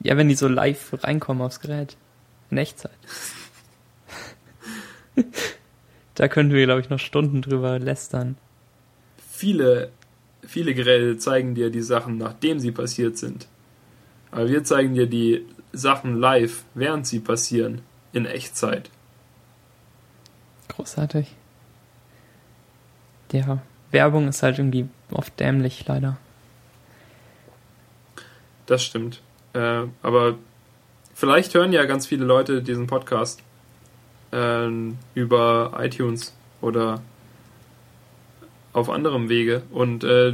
[0.00, 1.96] Ja, wenn die so live reinkommen aufs Gerät.
[2.50, 2.92] In Echtzeit.
[6.14, 8.36] da könnten wir, glaube ich, noch Stunden drüber lästern.
[9.30, 9.90] Viele,
[10.42, 13.46] viele Geräte zeigen dir die Sachen, nachdem sie passiert sind.
[14.30, 18.90] Aber wir zeigen dir die Sachen live, während sie passieren, in Echtzeit.
[20.68, 21.34] Großartig.
[23.32, 26.16] Ja, Werbung ist halt irgendwie oft dämlich, leider.
[28.66, 29.20] Das stimmt.
[29.52, 30.36] Äh, aber
[31.14, 33.42] vielleicht hören ja ganz viele Leute diesen Podcast
[34.32, 34.68] äh,
[35.14, 37.02] über iTunes oder
[38.72, 40.32] auf anderem Wege und äh,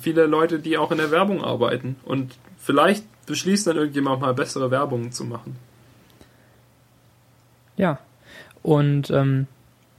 [0.00, 4.70] viele Leute, die auch in der Werbung arbeiten und vielleicht beschließt dann irgendjemand mal bessere
[4.70, 5.56] Werbung zu machen.
[7.76, 7.98] Ja,
[8.62, 9.46] und ähm,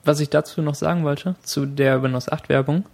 [0.03, 2.85] was ich dazu noch sagen wollte, zu der Windows 8 Werbung,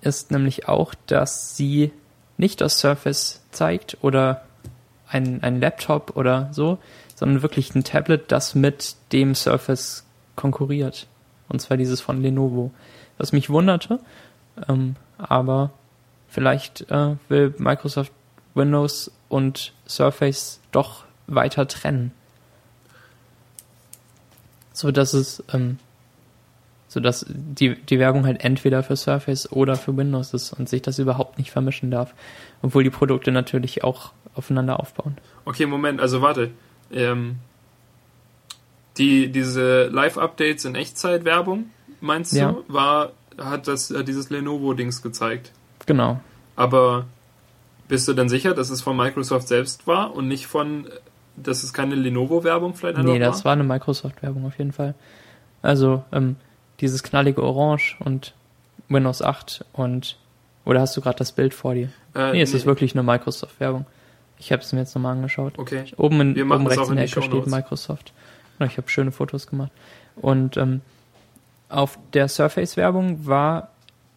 [0.00, 1.92] ist nämlich auch, dass sie
[2.36, 4.42] nicht das Surface zeigt oder
[5.08, 6.78] ein, ein Laptop oder so,
[7.14, 11.06] sondern wirklich ein Tablet, das mit dem Surface konkurriert.
[11.48, 12.72] Und zwar dieses von Lenovo.
[13.18, 14.00] Was mich wunderte,
[14.68, 15.70] ähm, aber
[16.28, 18.12] vielleicht äh, will Microsoft
[18.54, 22.12] Windows und Surface doch weiter trennen.
[24.72, 25.78] So dass es, ähm,
[26.88, 30.82] so dass die, die Werbung halt entweder für Surface oder für Windows ist und sich
[30.82, 32.14] das überhaupt nicht vermischen darf.
[32.62, 35.16] Obwohl die Produkte natürlich auch aufeinander aufbauen.
[35.44, 36.50] Okay, Moment, also warte.
[36.92, 37.36] Ähm,
[38.98, 42.56] die, diese Live-Updates in Echtzeit-Werbung, meinst du, ja.
[42.68, 45.52] war, hat das, hat dieses Lenovo-Dings gezeigt?
[45.86, 46.20] Genau.
[46.54, 47.06] Aber
[47.88, 50.88] bist du denn sicher, dass es von Microsoft selbst war und nicht von,
[51.36, 54.94] dass es keine Lenovo-Werbung vielleicht Nee, das war eine Microsoft-Werbung auf jeden Fall.
[55.62, 56.36] Also ähm,
[56.80, 58.34] dieses knallige Orange und
[58.88, 60.18] Windows 8 und
[60.64, 61.90] oder hast du gerade das Bild vor dir?
[62.14, 62.58] Äh, nee, es nee.
[62.58, 63.86] ist wirklich eine Microsoft-Werbung.
[64.38, 65.58] Ich habe es mir jetzt nochmal angeschaut.
[65.58, 65.84] Okay.
[65.96, 68.12] Oben, in, oben rechts in der Ecke steht Microsoft.
[68.58, 69.70] Ich habe schöne Fotos gemacht.
[70.16, 70.80] Und ähm,
[71.68, 73.70] auf der Surface-Werbung war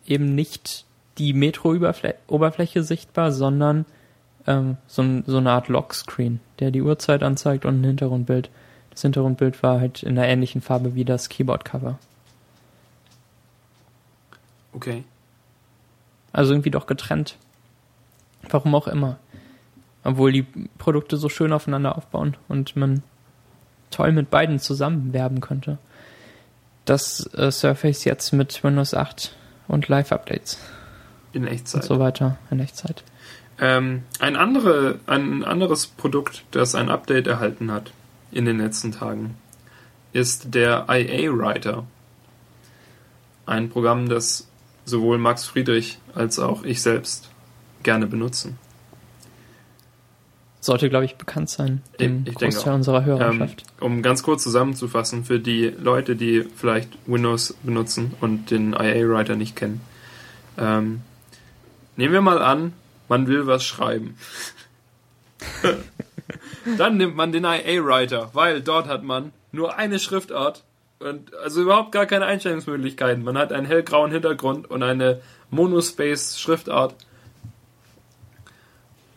[0.06, 0.86] eben nicht
[1.20, 3.86] die Metro-Oberfläche sichtbar, sondern
[4.48, 8.50] ähm, so, so, eine Art Lockscreen, der die Uhrzeit anzeigt und ein Hintergrundbild.
[8.90, 12.00] Das Hintergrundbild war halt in einer ähnlichen Farbe wie das Keyboard-Cover.
[14.74, 15.04] Okay.
[16.32, 17.38] Also irgendwie doch getrennt.
[18.50, 19.18] Warum auch immer.
[20.06, 20.46] Obwohl die
[20.78, 23.04] Produkte so schön aufeinander aufbauen und man
[23.92, 25.80] toll mit beiden zusammen werben könnte.
[26.86, 29.36] Dass äh, Surface jetzt mit Windows 8
[29.68, 30.58] und Live-Updates
[31.34, 31.84] In und Echtzeit.
[31.84, 33.04] so weiter in Echtzeit.
[33.60, 37.92] Ähm, ein, andere, ein anderes Produkt, das ein Update erhalten hat
[38.32, 39.36] in den letzten Tagen,
[40.14, 41.86] ist der IA Writer.
[43.46, 44.48] Ein Programm, das
[44.86, 47.30] sowohl Max Friedrich als auch ich selbst
[47.84, 48.58] gerne benutzen.
[50.62, 53.64] Sollte, glaube ich, bekannt sein, dem Ich- Großteil unserer Ähm, Hörerschaft.
[53.80, 59.36] um ganz kurz zusammenzufassen, für die Leute, die vielleicht Windows benutzen und den IA Writer
[59.36, 59.80] nicht kennen.
[60.58, 61.02] Ähm,
[62.00, 62.74] nehmen wir mal an,
[63.10, 64.16] man will was schreiben.
[66.78, 70.64] Dann nimmt man den IA Writer, weil dort hat man nur eine Schriftart
[71.00, 73.24] und also überhaupt gar keine Einstellungsmöglichkeiten.
[73.24, 76.96] Man hat einen hellgrauen Hintergrund und eine Monospace Schriftart.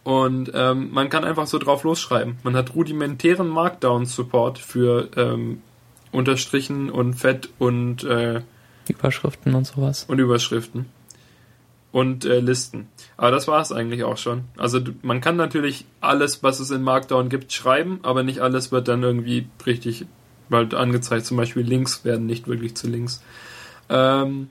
[0.02, 2.38] Und ähm, man kann einfach so drauf losschreiben.
[2.42, 5.62] Man hat rudimentären Markdown-Support für ähm,
[6.10, 8.40] Unterstrichen und Fett und, äh,
[8.88, 10.04] Überschriften und sowas.
[10.08, 10.86] und Überschriften.
[11.92, 12.88] Und äh, Listen.
[13.18, 14.44] Aber das war es eigentlich auch schon.
[14.56, 18.88] Also man kann natürlich alles, was es in Markdown gibt, schreiben, aber nicht alles wird
[18.88, 20.06] dann irgendwie richtig
[20.48, 21.26] bald angezeigt.
[21.26, 23.22] Zum Beispiel Links werden nicht wirklich zu Links.
[23.90, 24.48] Ähm,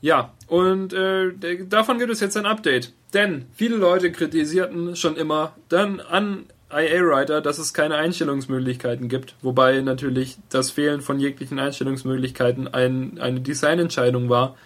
[0.00, 1.32] ja, und äh,
[1.68, 2.92] davon gibt es jetzt ein Update.
[3.12, 9.34] Denn viele Leute kritisierten schon immer dann an IA Writer, dass es keine Einstellungsmöglichkeiten gibt.
[9.42, 14.56] Wobei natürlich das Fehlen von jeglichen Einstellungsmöglichkeiten ein, eine Designentscheidung war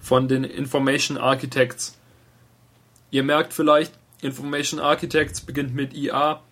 [0.00, 1.96] von den Information Architects.
[3.10, 6.42] Ihr merkt vielleicht, Information Architects beginnt mit IA.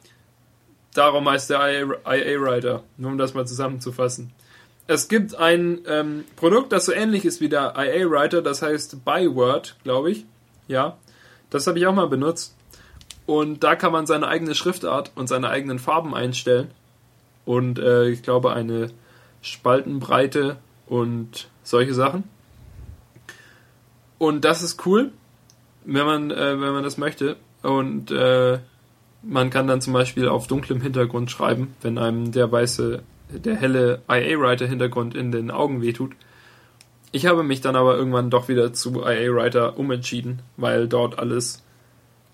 [0.95, 4.33] Darum heißt der IA Writer, nur um das mal zusammenzufassen.
[4.87, 9.05] Es gibt ein ähm, Produkt, das so ähnlich ist wie der IA Writer, das heißt
[9.05, 10.25] Byword, glaube ich.
[10.69, 10.97] Ja,
[11.51, 12.55] das habe ich auch mal benutzt.
[13.27, 16.71] Und da kann man seine eigene Schriftart und seine eigenen Farben einstellen.
[17.45, 18.91] Und äh, ich glaube eine
[19.43, 20.57] Spaltenbreite
[20.87, 22.25] und solche Sachen.
[24.19, 25.13] Und das ist cool,
[25.85, 27.37] wenn man, äh, wenn man das möchte.
[27.63, 28.59] Und äh,
[29.23, 34.03] man kann dann zum Beispiel auf dunklem Hintergrund schreiben, wenn einem der weiße, der helle
[34.09, 36.13] IA-Writer-Hintergrund in den Augen wehtut.
[37.13, 41.63] Ich habe mich dann aber irgendwann doch wieder zu IA-Writer umentschieden, weil dort alles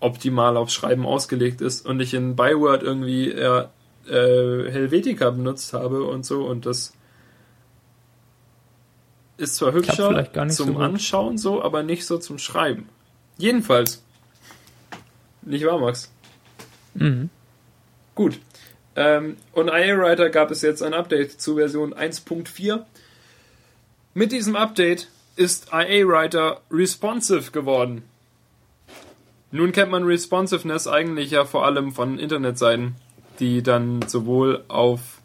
[0.00, 3.66] optimal aufs Schreiben ausgelegt ist und ich in Byword irgendwie äh,
[4.08, 6.92] Helvetica benutzt habe und so und das
[9.36, 10.78] ist zwar hübscher zum so.
[10.78, 12.88] Anschauen so, aber nicht so zum Schreiben.
[13.38, 14.02] Jedenfalls.
[15.42, 16.10] Nicht wahr, Max?
[16.94, 17.30] Mhm.
[18.14, 18.38] Gut.
[18.94, 22.84] Ähm, und IA Writer gab es jetzt ein Update zu Version 1.4.
[24.14, 28.02] Mit diesem Update ist IA Writer responsive geworden.
[29.50, 32.94] Nun kennt man Responsiveness eigentlich ja vor allem von Internetseiten,
[33.38, 35.20] die dann sowohl auf,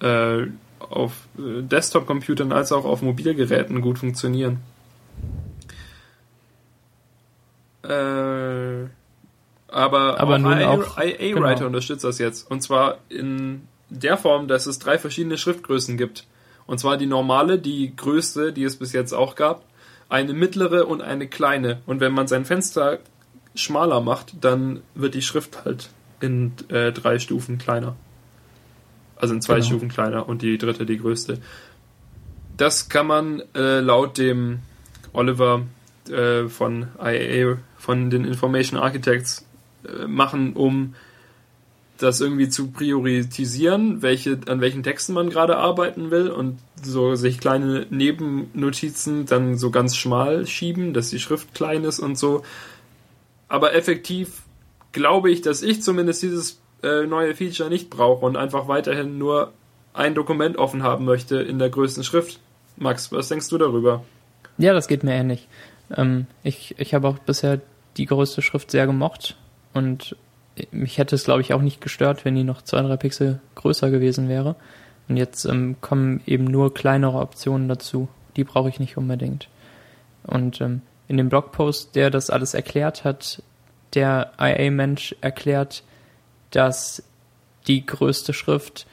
[0.00, 0.46] äh,
[0.90, 4.60] auf äh, Desktop-Computern als auch auf Mobilgeräten gut funktionieren.
[7.82, 8.86] Äh,
[9.68, 11.42] aber, Aber nun IA, auch- IA genau.
[11.42, 12.50] Writer unterstützt das jetzt.
[12.50, 16.26] Und zwar in der Form, dass es drei verschiedene Schriftgrößen gibt.
[16.66, 19.64] Und zwar die normale, die größte, die es bis jetzt auch gab,
[20.08, 21.80] eine mittlere und eine kleine.
[21.86, 22.98] Und wenn man sein Fenster
[23.54, 25.90] schmaler macht, dann wird die Schrift halt
[26.20, 27.96] in äh, drei Stufen kleiner.
[29.22, 29.66] Also in zwei Genau.
[29.66, 31.38] Stufen kleiner und die dritte die größte.
[32.56, 34.58] Das kann man äh, laut dem
[35.12, 35.62] Oliver
[36.10, 39.46] äh, von IAA, von den Information Architects
[39.86, 40.94] äh, machen, um
[41.98, 47.38] das irgendwie zu priorisieren, welche, an welchen Texten man gerade arbeiten will und so sich
[47.38, 52.42] kleine Nebennotizen dann so ganz schmal schieben, dass die Schrift klein ist und so.
[53.46, 54.42] Aber effektiv
[54.90, 59.52] glaube ich, dass ich zumindest dieses äh, neue Feature nicht brauche und einfach weiterhin nur
[59.94, 62.40] ein Dokument offen haben möchte in der größten Schrift.
[62.76, 64.04] Max, was denkst du darüber?
[64.58, 65.48] Ja, das geht mir ähnlich.
[65.94, 67.60] Ähm, ich ich habe auch bisher
[67.96, 69.36] die größte Schrift sehr gemocht
[69.74, 70.16] und
[70.70, 73.90] mich hätte es, glaube ich, auch nicht gestört, wenn die noch zwei, drei Pixel größer
[73.90, 74.56] gewesen wäre.
[75.08, 78.08] Und jetzt ähm, kommen eben nur kleinere Optionen dazu.
[78.36, 79.48] Die brauche ich nicht unbedingt.
[80.24, 83.42] Und ähm, in dem Blogpost, der das alles erklärt hat,
[83.94, 85.82] der IA-Mensch erklärt,
[86.52, 87.02] dass
[87.66, 88.86] die größte Schrift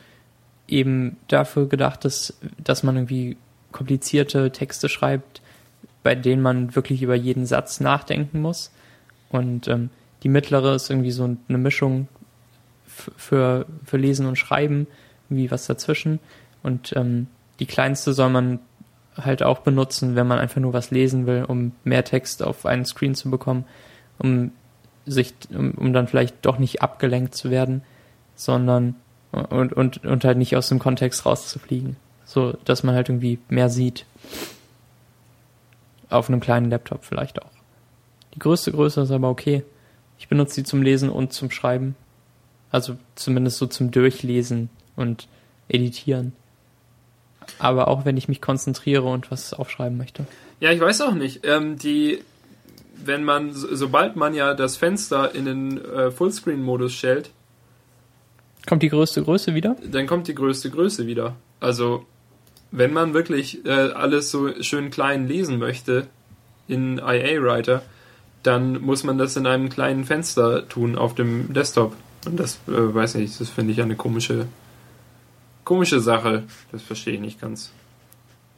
[0.68, 3.38] eben dafür gedacht ist, dass man irgendwie
[3.72, 5.42] komplizierte Texte schreibt,
[6.04, 8.72] bei denen man wirklich über jeden Satz nachdenken muss.
[9.30, 9.90] Und ähm,
[10.24, 12.08] die mittlere ist irgendwie so eine Mischung
[12.86, 14.88] für, für Lesen und Schreiben,
[15.30, 16.20] wie was dazwischen.
[16.64, 17.28] Und ähm,
[17.60, 18.60] die kleinste soll man
[19.18, 22.86] halt auch benutzen, wenn man einfach nur was lesen will, um mehr Text auf einen
[22.86, 23.66] Screen zu bekommen,
[24.18, 24.52] um
[25.12, 27.84] sich, um, um dann vielleicht doch nicht abgelenkt zu werden,
[28.36, 28.96] sondern
[29.32, 31.98] und, und, und halt nicht aus dem Kontext rauszufliegen.
[32.26, 34.06] So, dass man halt irgendwie mehr sieht.
[36.10, 37.52] auf einem kleinen Laptop vielleicht auch.
[38.34, 39.64] Die größte Größe ist aber okay.
[40.18, 41.96] Ich benutze sie zum Lesen und zum Schreiben.
[42.72, 45.28] Also zumindest so zum Durchlesen und
[45.68, 46.34] Editieren.
[47.58, 50.26] Aber auch wenn ich mich konzentriere und was aufschreiben möchte.
[50.60, 51.46] Ja, ich weiß auch nicht.
[51.46, 52.20] Ähm, die,
[53.06, 57.32] wenn man, so- sobald man ja das Fenster in den äh, Fullscreen-Modus stellt,
[58.68, 59.76] Kommt die größte Größe wieder?
[59.92, 61.36] dann kommt die größte Größe wieder.
[61.60, 62.06] Also,
[62.72, 66.08] wenn man wirklich äh, alles so schön klein lesen möchte
[66.68, 67.82] in IA Writer,
[68.44, 71.96] dann muss man das in einem kleinen Fenster tun auf dem Desktop.
[72.28, 74.46] Und das äh, weiß nicht, das finde ich eine komische,
[75.64, 76.44] komische Sache.
[76.72, 77.72] Das verstehe ich nicht ganz.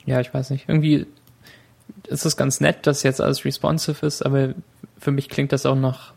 [0.06, 0.68] Ja, ich weiß nicht.
[0.68, 1.06] Irgendwie
[2.08, 4.54] ist es ganz nett, dass jetzt alles responsive ist, aber
[5.00, 6.14] für mich klingt das auch nach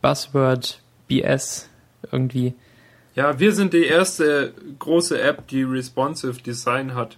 [0.00, 1.68] Buzzword, BS
[2.10, 2.54] irgendwie.
[3.14, 7.16] Ja, wir sind die erste große App, die responsive Design hat.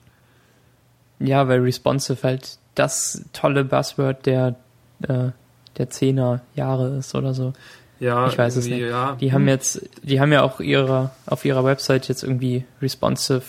[1.21, 4.57] Ja, weil responsive halt das tolle Buzzword der,
[5.03, 5.31] äh,
[5.77, 7.53] der Zehner Jahre ist oder so.
[8.01, 8.81] Ja, Ich weiß es nicht.
[8.81, 9.17] Ja.
[9.21, 13.43] Die haben jetzt, die haben ja auch ihre, auf ihrer Website jetzt irgendwie responsive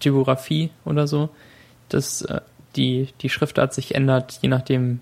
[0.00, 1.30] Typografie oder so,
[1.88, 2.40] dass äh,
[2.76, 5.00] die, die Schriftart sich ändert, je nachdem,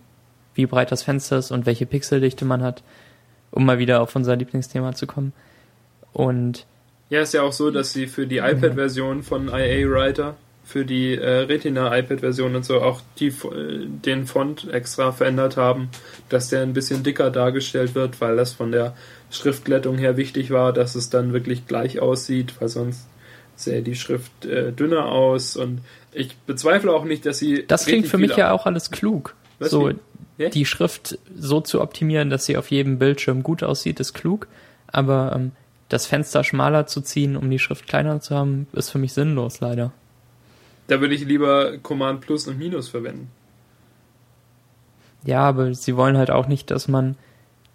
[0.54, 2.82] wie breit das Fenster ist und welche Pixeldichte man hat,
[3.50, 5.32] um mal wieder auf unser Lieblingsthema zu kommen.
[6.12, 6.66] Und
[7.10, 11.16] Ja, ist ja auch so, dass sie für die iPad-Version von IA Writer, für die
[11.16, 15.88] äh, Retina iPad-Version und so auch die, äh, den Font extra verändert haben,
[16.28, 18.94] dass der ein bisschen dicker dargestellt wird, weil das von der
[19.30, 23.06] Schriftglättung her wichtig war, dass es dann wirklich gleich aussieht, weil sonst
[23.56, 25.80] sähe die Schrift äh, dünner aus und
[26.12, 29.34] ich bezweifle auch nicht, dass sie das klingt für mich ja auch alles klug.
[29.58, 29.90] Was so?
[30.38, 30.48] Ja?
[30.48, 34.48] die Schrift so zu optimieren, dass sie auf jedem Bildschirm gut aussieht, ist klug.
[34.86, 35.52] Aber ähm,
[35.88, 39.60] das Fenster schmaler zu ziehen, um die Schrift kleiner zu haben, ist für mich sinnlos,
[39.60, 39.92] leider.
[40.86, 43.30] Da würde ich lieber Command Plus und Minus verwenden.
[45.24, 47.16] Ja, aber sie wollen halt auch nicht, dass man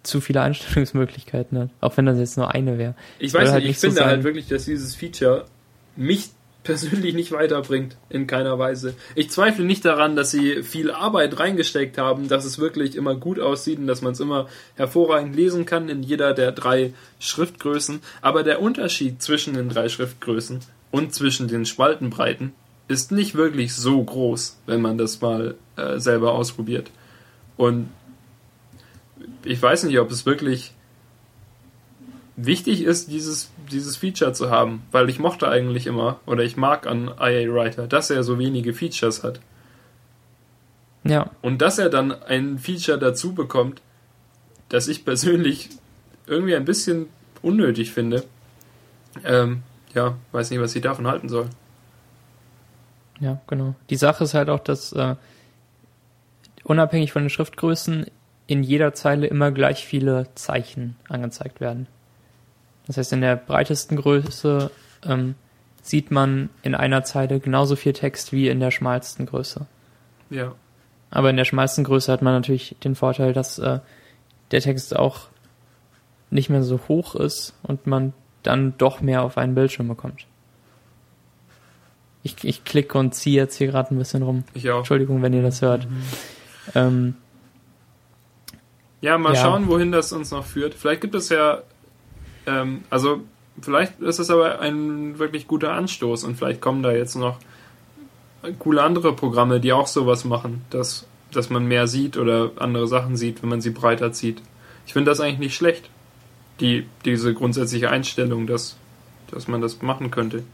[0.02, 1.70] zu viele Einstellungsmöglichkeiten hat.
[1.80, 2.94] Auch wenn das jetzt nur eine wäre.
[3.18, 4.08] Ich weiß halt nicht, ich nicht so finde sein.
[4.08, 5.46] halt wirklich, dass dieses Feature
[5.98, 6.30] mich
[6.62, 8.94] persönlich nicht weiterbringt, in keiner Weise.
[9.14, 13.40] Ich zweifle nicht daran, dass sie viel Arbeit reingesteckt haben, dass es wirklich immer gut
[13.40, 18.00] aussieht und dass man es immer hervorragend lesen kann in jeder der drei Schriftgrößen.
[18.20, 22.52] Aber der Unterschied zwischen den drei Schriftgrößen und zwischen den Spaltenbreiten
[22.86, 26.90] ist nicht wirklich so groß, wenn man das mal äh, selber ausprobiert.
[27.56, 27.88] Und
[29.44, 30.72] ich weiß nicht, ob es wirklich
[32.38, 36.86] wichtig ist, dieses, dieses Feature zu haben, weil ich mochte eigentlich immer, oder ich mag
[36.86, 39.40] an IA Writer, dass er so wenige Features hat.
[41.04, 43.82] Ja, Und dass er dann ein Feature dazu bekommt,
[44.68, 45.68] das ich persönlich
[46.26, 47.06] irgendwie ein bisschen
[47.42, 48.24] unnötig finde.
[49.24, 49.62] Ähm,
[49.94, 51.48] ja, weiß nicht, was ich davon halten soll.
[53.20, 53.74] ja, genau.
[53.90, 55.16] Die Sache ist halt auch, dass äh,
[56.62, 58.06] unabhängig von den Schriftgrößen
[58.46, 61.86] in jeder Zeile immer gleich viele Zeichen angezeigt werden.
[62.88, 64.70] Das heißt, in der breitesten Größe
[65.06, 65.34] ähm,
[65.82, 69.66] sieht man in einer Zeile genauso viel Text wie in der schmalsten Größe.
[70.30, 70.54] Ja.
[71.10, 73.78] Aber in der schmalsten Größe hat man natürlich den Vorteil, dass äh,
[74.50, 75.28] der Text auch
[76.30, 78.12] nicht mehr so hoch ist und man
[78.42, 80.26] dann doch mehr auf einen Bildschirm bekommt.
[82.22, 84.44] Ich, ich klicke und ziehe jetzt hier gerade ein bisschen rum.
[84.52, 84.78] Ich auch.
[84.78, 85.86] Entschuldigung, wenn ihr das hört.
[86.74, 87.14] Ähm,
[89.00, 89.42] Ja, mal Ja.
[89.42, 90.74] schauen, wohin das uns noch führt.
[90.74, 91.62] Vielleicht gibt es ja,
[92.48, 93.20] ähm, also
[93.60, 97.38] vielleicht ist es aber ein wirklich guter Anstoß und vielleicht kommen da jetzt noch
[98.58, 103.16] coole andere Programme, die auch sowas machen, dass, dass man mehr sieht oder andere Sachen
[103.16, 104.40] sieht, wenn man sie breiter zieht.
[104.86, 105.90] Ich finde das eigentlich nicht schlecht,
[106.60, 108.76] die, diese grundsätzliche Einstellung, dass,
[109.30, 110.44] dass man das machen könnte.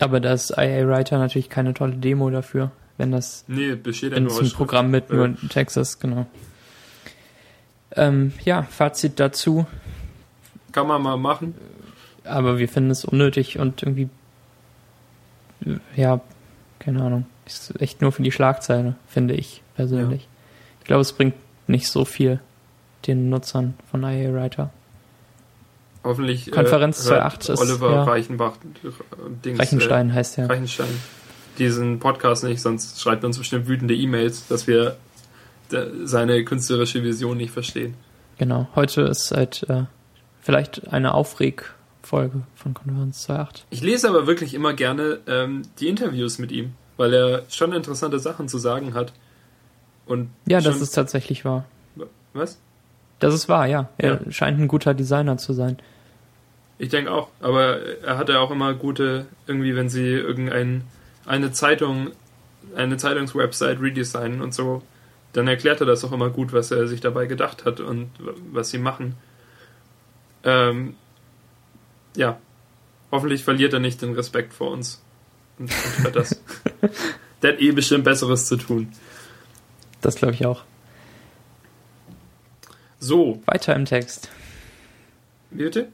[0.00, 4.16] aber da ist IA Writer natürlich keine tolle Demo dafür, wenn das Nee, besteht ja
[4.16, 4.56] wenn nur es aus ein.
[4.56, 5.16] Programm mit Ja.
[5.28, 6.26] nur Text ist, genau.
[7.96, 9.66] Ähm, ja, Fazit dazu.
[10.74, 11.54] Kann man mal machen.
[12.24, 14.08] aber wir finden es unnötig und irgendwie,
[15.64, 16.20] äh, ja,
[16.78, 20.28] keine Ahnung, ist echt nur für die Schlagzeile, finde ich persönlich.
[20.80, 21.34] Ich glaube, es bringt
[21.66, 22.40] nicht so viel
[23.06, 24.70] den Nutzern von IA Writer.
[26.02, 28.02] Hoffentlich Konferenz äh, hört 2.8 ist, Oliver ja.
[28.04, 28.88] Reichenbach äh,
[29.44, 30.46] Dings, Reichenstein heißt Äh, ja.
[30.48, 30.88] Reichenstein.
[31.58, 34.96] Diesen Podcast nicht, sonst schreibt er uns bestimmt wütende E-Mails, dass wir
[35.72, 37.94] de- seine künstlerische Vision nicht verstehen.
[38.38, 38.68] Genau.
[38.74, 39.84] Heute ist halt äh,
[40.44, 43.62] vielleicht eine Aufregfolge von Konferenz 2.8.
[43.70, 48.18] Ich lese aber wirklich immer gerne ähm, die Interviews mit ihm, weil er schon interessante
[48.20, 49.12] Sachen zu sagen hat.
[50.06, 51.64] Und Ja, das ist tatsächlich wahr.
[52.34, 52.58] was?
[53.20, 53.88] Das ist wahr, ja.
[53.96, 54.30] Er Ja.
[54.30, 55.78] scheint ein guter Designer zu sein.
[56.76, 60.82] Ich denke auch, aber er hatte auch immer gute, irgendwie, wenn sie irgendein
[61.24, 62.10] eine Zeitung,
[62.76, 64.82] eine Zeitungswebsite redesignen und so,
[65.32, 68.10] dann erklärt er das auch immer gut, was er sich dabei gedacht hat und
[68.52, 69.14] was sie machen.
[70.44, 70.96] Ähm,
[72.16, 72.38] ja,
[73.10, 75.02] hoffentlich verliert er nicht den Respekt vor uns.
[75.58, 75.70] Und,
[76.04, 76.40] und das.
[77.42, 78.92] Der hat eh bestimmt Besseres zu tun.
[80.00, 80.62] Das glaube ich auch.
[82.98, 83.42] So.
[83.46, 84.30] Weiter im Text.
[85.50, 85.88] Wie bitte?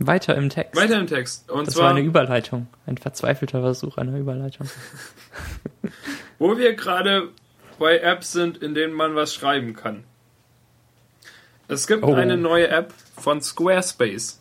[0.00, 0.76] Weiter im Text.
[0.76, 1.50] Weiter im Text.
[1.50, 2.68] Und das zwar, war eine Überleitung.
[2.86, 4.68] Ein verzweifelter Versuch einer Überleitung.
[6.38, 7.30] wo wir gerade
[7.78, 10.04] bei Apps sind, in denen man was schreiben kann.
[11.68, 12.14] Es gibt Oh.
[12.14, 14.40] eine neue App von Squarespace.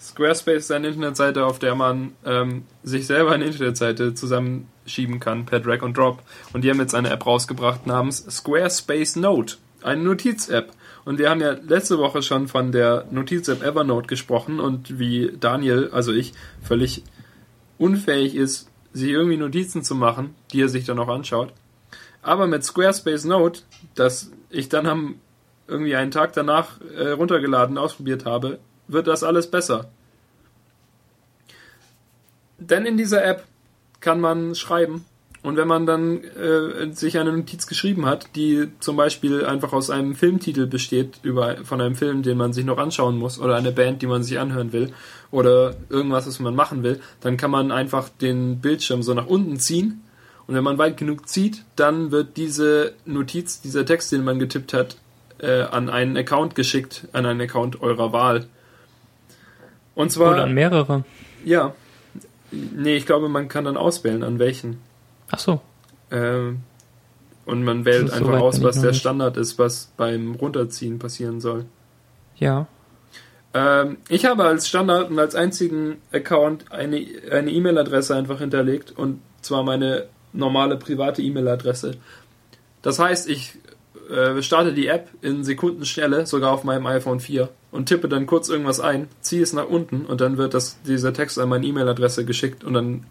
[0.00, 5.60] Squarespace ist eine Internetseite, auf der man ähm, sich selber eine Internetseite zusammenschieben kann per
[5.60, 6.22] Drag und Drop.
[6.52, 10.72] Und die haben jetzt eine App rausgebracht namens Squarespace Note, eine Notiz-App.
[11.04, 15.90] Und wir haben ja letzte Woche schon von der Notiz-App Evernote gesprochen und wie Daniel,
[15.92, 16.32] also ich,
[16.62, 17.02] völlig
[17.78, 21.52] unfähig ist, sich irgendwie Notizen zu machen, die er sich dann auch anschaut.
[22.22, 23.60] Aber mit Squarespace Note,
[23.94, 25.16] das ich dann am
[25.68, 28.58] irgendwie einen Tag danach äh, runtergeladen, ausprobiert habe,
[28.88, 29.90] wird das alles besser.
[32.58, 33.44] Denn in dieser App
[34.00, 35.04] kann man schreiben.
[35.42, 39.88] Und wenn man dann äh, sich eine Notiz geschrieben hat, die zum Beispiel einfach aus
[39.88, 43.70] einem Filmtitel besteht, über, von einem Film, den man sich noch anschauen muss, oder eine
[43.70, 44.92] Band, die man sich anhören will,
[45.30, 49.60] oder irgendwas, was man machen will, dann kann man einfach den Bildschirm so nach unten
[49.60, 50.02] ziehen.
[50.48, 54.72] Und wenn man weit genug zieht, dann wird diese Notiz, dieser Text, den man getippt
[54.74, 54.96] hat,
[55.38, 58.46] äh, an einen Account geschickt, an einen Account eurer Wahl.
[59.94, 60.32] Und zwar.
[60.32, 61.04] Oder an mehrere.
[61.44, 61.74] Ja.
[62.50, 64.80] Nee, ich glaube, man kann dann auswählen, an welchen.
[65.30, 65.60] Ach so.
[66.10, 66.60] Ähm,
[67.44, 68.92] und man wählt So einfach weit aus, was der.
[68.92, 71.64] Standard ist, was beim Runterziehen passieren soll.
[72.36, 72.66] Ja.
[73.54, 79.20] Ähm, ich habe als Standard und als einzigen Account eine eine E-Mail-Adresse einfach hinterlegt und
[79.40, 81.96] zwar meine normale private E-Mail-Adresse.
[82.82, 83.54] Das heißt, ich
[84.08, 88.48] äh, starte die App in Sekundenschnelle, sogar auf meinem iPhone 4 und tippe dann kurz
[88.48, 92.24] irgendwas ein, ziehe es nach unten und dann wird das, dieser Text an meine E-Mail-Adresse
[92.24, 93.04] geschickt und dann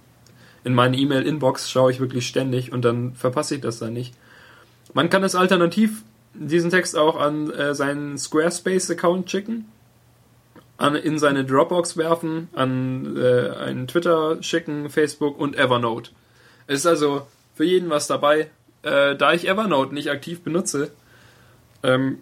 [0.64, 4.14] in meine E-Mail-Inbox schaue ich wirklich ständig und dann verpasse ich das dann nicht.
[4.94, 9.66] Man kann es alternativ diesen Text auch an äh, seinen Squarespace-Account schicken,
[10.78, 16.12] an, in seine Dropbox werfen, an äh, einen Twitter schicken, Facebook und Evernote.
[16.68, 18.50] Es ist also für jeden was dabei.
[18.84, 20.92] Äh, da ich Evernote nicht aktiv benutze,
[21.84, 22.20] ähm,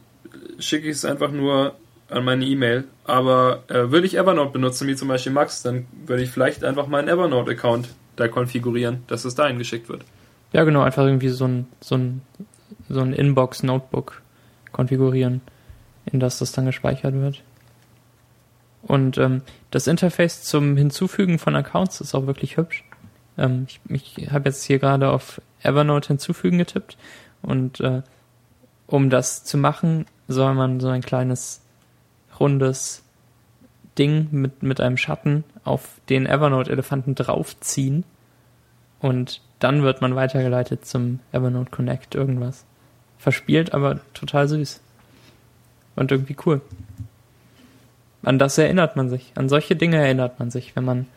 [0.59, 1.75] schicke ich es einfach nur
[2.09, 2.85] an meine E-Mail.
[3.03, 6.87] Aber äh, würde ich Evernote benutzen, wie zum Beispiel Max, dann würde ich vielleicht einfach
[6.87, 10.03] meinen Evernote-Account da konfigurieren, dass es dahin geschickt wird.
[10.53, 12.21] Ja, genau, einfach irgendwie so ein, so ein,
[12.89, 14.21] so ein Inbox-Notebook
[14.71, 15.41] konfigurieren,
[16.11, 17.41] in das das dann gespeichert wird.
[18.83, 19.41] Und ähm,
[19.71, 22.83] das Interface zum Hinzufügen von Accounts ist auch wirklich hübsch.
[23.37, 26.97] Ähm, ich ich habe jetzt hier gerade auf Evernote hinzufügen getippt
[27.41, 28.01] und äh,
[28.87, 31.61] um das zu machen, soll man so ein kleines
[32.39, 33.03] rundes
[33.97, 38.03] Ding mit, mit einem Schatten auf den Evernote-Elefanten draufziehen
[38.99, 42.65] und dann wird man weitergeleitet zum Evernote Connect irgendwas.
[43.17, 44.81] Verspielt, aber total süß.
[45.95, 46.61] Und irgendwie cool.
[48.23, 49.31] An das erinnert man sich.
[49.35, 51.07] An solche Dinge erinnert man sich, wenn man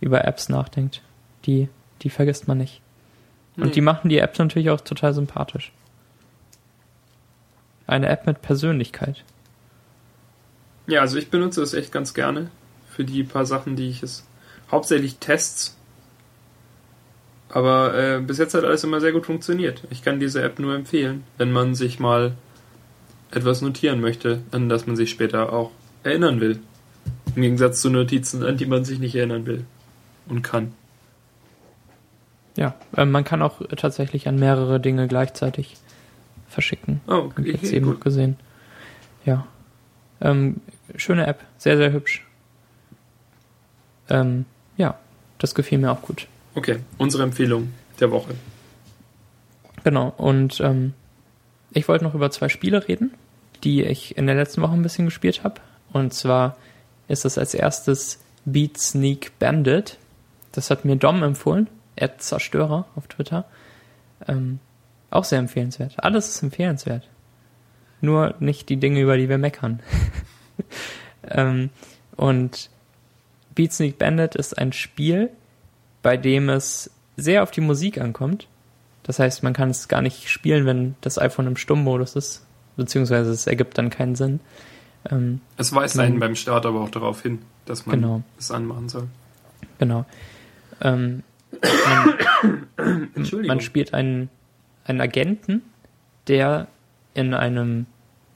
[0.00, 1.02] über Apps nachdenkt.
[1.46, 1.68] Die,
[2.02, 2.82] die vergisst man nicht.
[3.56, 3.70] Und Nee.
[3.70, 5.72] die machen die App natürlich auch total sympathisch.
[7.86, 9.24] Eine App mit Persönlichkeit.
[10.86, 12.50] Ja, also ich benutze es echt ganz gerne
[12.90, 14.24] für die paar Sachen, die ich es.
[14.70, 15.76] Hauptsächlich Tests.
[17.48, 19.82] Aber äh, bis jetzt hat alles immer sehr gut funktioniert.
[19.90, 22.34] Ich kann diese App nur empfehlen, wenn man sich mal
[23.30, 25.70] etwas notieren möchte, an das man sich später auch
[26.02, 26.58] erinnern will.
[27.34, 29.64] Im Gegensatz zu Notizen, an die man sich nicht erinnern will
[30.28, 30.74] und kann.
[32.56, 35.76] Ja, äh, man kann auch tatsächlich an mehrere Dinge gleichzeitig
[36.48, 37.00] verschicken.
[37.06, 38.36] Oh, Hab ich okay, jetzt eben noch gesehen.
[39.24, 39.46] Ja.
[40.20, 40.60] Ähm,
[40.96, 42.24] schöne App, sehr, sehr hübsch.
[44.08, 44.46] Ähm,
[44.76, 44.98] ja,
[45.38, 46.26] das gefiel mir auch gut.
[46.54, 48.34] okay, unsere Empfehlung der Woche.
[49.84, 50.94] Genau, und ähm,
[51.72, 53.12] ich wollte noch über zwei Spiele reden,
[53.64, 55.60] die ich in der letzten Woche ein bisschen gespielt habe.
[55.92, 56.56] Und zwar
[57.08, 59.98] ist das als erstes Beat Sneak Bandit.
[60.52, 61.68] Das hat mir Dom empfohlen,
[62.18, 63.44] Zerstörer auf Twitter.
[64.28, 64.58] Ähm,
[65.10, 65.94] auch sehr empfehlenswert.
[65.98, 67.08] Alles ist empfehlenswert.
[68.00, 69.80] Nur nicht die Dinge, über die wir meckern.
[71.30, 71.70] ähm,
[72.16, 72.70] und
[73.54, 75.30] Beat Sneak Bandit ist ein Spiel,
[76.02, 78.48] bei dem es sehr auf die Musik ankommt.
[79.02, 82.44] Das heißt, man kann es gar nicht spielen, wenn das iPhone im Stummmodus ist,
[82.76, 84.40] beziehungsweise es ergibt dann keinen Sinn.
[85.10, 88.22] Ähm, Es weist einen beim Start aber auch darauf hin, dass man Genau.
[88.38, 89.06] es anmachen soll.
[89.78, 90.04] genau.
[90.82, 91.22] Ähm,
[91.52, 93.56] man, Entschuldigung.
[93.56, 94.28] man spielt einen,
[94.84, 95.62] einen Agenten,
[96.28, 96.68] der
[97.14, 97.86] in einem,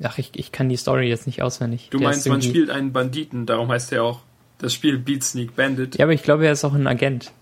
[0.03, 1.89] ach, ich, ich kann die Story jetzt nicht auswendig.
[1.91, 4.21] Du der meinst, man spielt einen Banditen, darum heißt er auch
[4.59, 5.99] das Spiel Beat Sneak Bandit.
[5.99, 7.33] Ja, aber ich glaube, er ist auch ein Agent.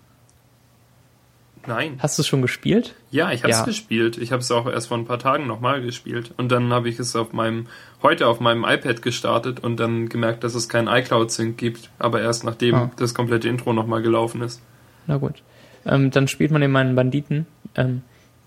[1.67, 1.97] Nein.
[1.99, 2.95] Hast du es schon gespielt?
[3.11, 3.65] Ja, ich habe es Ja.
[3.65, 4.17] gespielt.
[4.17, 6.31] Ich habe es auch erst vor ein paar Tagen nochmal gespielt.
[6.37, 7.67] Und dann habe ich es auf meinem,
[8.01, 11.89] heute auf meinem iPad gestartet und dann gemerkt, dass es keinen iCloud-Sync gibt.
[11.99, 12.91] Aber erst nachdem Ah.
[12.95, 14.61] das komplette Intro nochmal gelaufen ist.
[15.05, 15.43] Na gut.
[15.85, 18.01] Ähm, dann spielt man eben einen Banditen, ähm,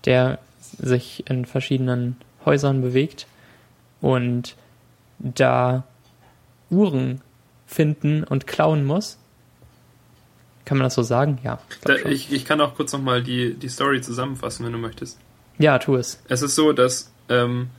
[0.05, 3.27] der sich in verschiedenen Häusern bewegt
[4.01, 4.55] und
[5.19, 5.83] da
[6.69, 7.21] Uhren
[7.67, 9.17] finden und klauen muss.
[10.65, 11.39] Kann man das so sagen?
[11.43, 11.59] Ja.
[11.83, 15.17] Da, ich, ich kann auch kurz nochmal die, die Story zusammenfassen, wenn du möchtest.
[15.57, 16.21] ja, tu es.
[16.29, 17.69] Es ist so, dass ähm,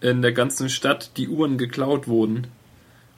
[0.00, 2.46] in der ganzen Stadt die Uhren geklaut wurden.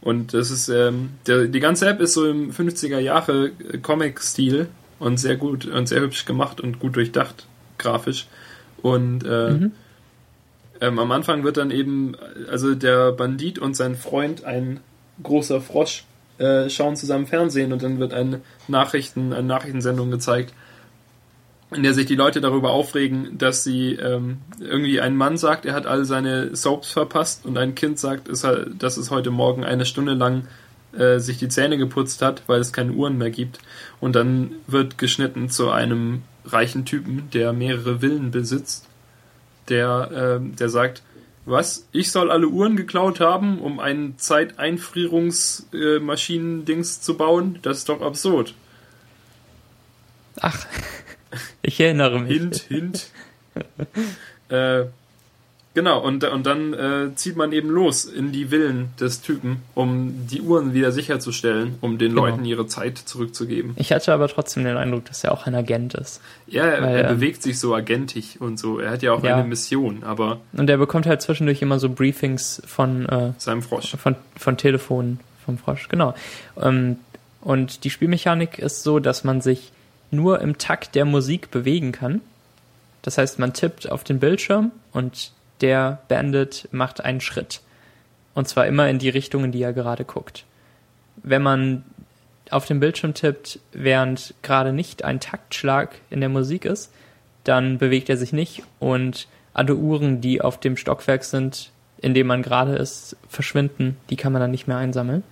[0.00, 4.68] Und das ist, ähm, der, die ganze App ist so im 50er Jahre äh, Comic-Stil
[5.02, 7.46] und sehr gut und sehr hübsch gemacht und gut durchdacht,
[7.78, 8.28] grafisch.
[8.82, 9.72] Und äh, Mhm.
[10.80, 12.16] ähm, am Anfang wird dann eben,
[12.50, 14.80] also der Bandit und sein Freund, ein
[15.22, 16.04] großer Frosch,
[16.38, 20.54] äh, schauen zusammen Fernsehen und dann wird eine Nachrichten, eine Nachrichtensendung gezeigt,
[21.74, 25.74] in der sich die Leute darüber aufregen, dass sie ähm, irgendwie ein Mann sagt, er
[25.74, 29.64] hat all seine Soaps verpasst und ein Kind sagt, es hat, dass es heute Morgen
[29.64, 30.46] eine Stunde lang
[30.96, 33.58] äh, sich die Zähne geputzt hat, weil es keine Uhren mehr gibt.
[34.00, 38.88] Und dann wird geschnitten zu einem reichen Typen, der mehrere Villen besitzt,
[39.68, 41.02] der, ähm, der sagt,
[41.44, 41.88] was?
[41.90, 47.58] Ich soll alle Uhren geklaut haben, um ein Zeiteinfrierungsmaschinen-Dings zu bauen?
[47.62, 48.54] Das ist doch absurd.
[50.40, 50.64] Ach,
[51.62, 52.38] ich erinnere mich.
[52.38, 53.10] Hint, hint.
[54.48, 54.84] äh,
[55.74, 60.26] genau, und, und dann äh, zieht man eben los in die Villen des Typen, um
[60.30, 62.26] die Uhren wieder sicherzustellen, um den Genau.
[62.26, 63.72] Leuten ihre Zeit zurückzugeben.
[63.76, 66.20] Ich hatte aber trotzdem den Eindruck, dass er auch ein Agent ist.
[66.46, 68.78] Ja, er, Weil, er bewegt sich so agentig und so.
[68.78, 69.36] Er hat ja auch Ja.
[69.36, 73.96] eine Mission, aber Und er bekommt halt zwischendurch immer so Briefings von, äh, seinem Frosch.
[73.96, 76.14] von, von Telefon vom Frosch, genau.
[76.60, 76.96] Ähm,
[77.40, 79.72] und die Spielmechanik ist so, dass man sich
[80.12, 82.20] nur im Takt der Musik bewegen kann.
[83.02, 87.60] Das heißt, man tippt auf den Bildschirm und der Bandit macht einen Schritt.
[88.34, 90.44] Und zwar immer in die Richtung, in die er gerade guckt.
[91.16, 91.84] Wenn man
[92.50, 96.92] auf den Bildschirm tippt, während gerade nicht ein Taktschlag in der Musik ist,
[97.44, 102.26] dann bewegt er sich nicht und alle Uhren, die auf dem Stockwerk sind, in dem
[102.26, 103.96] man gerade ist, verschwinden.
[104.10, 105.22] Die kann man dann nicht mehr einsammeln.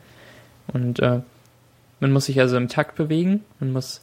[0.68, 1.20] Und äh,
[2.00, 3.44] man muss sich also im Takt bewegen.
[3.58, 4.02] Man muss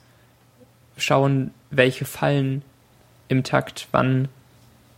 [0.98, 2.64] schauen, welche Fallen
[3.28, 4.28] im Takt wann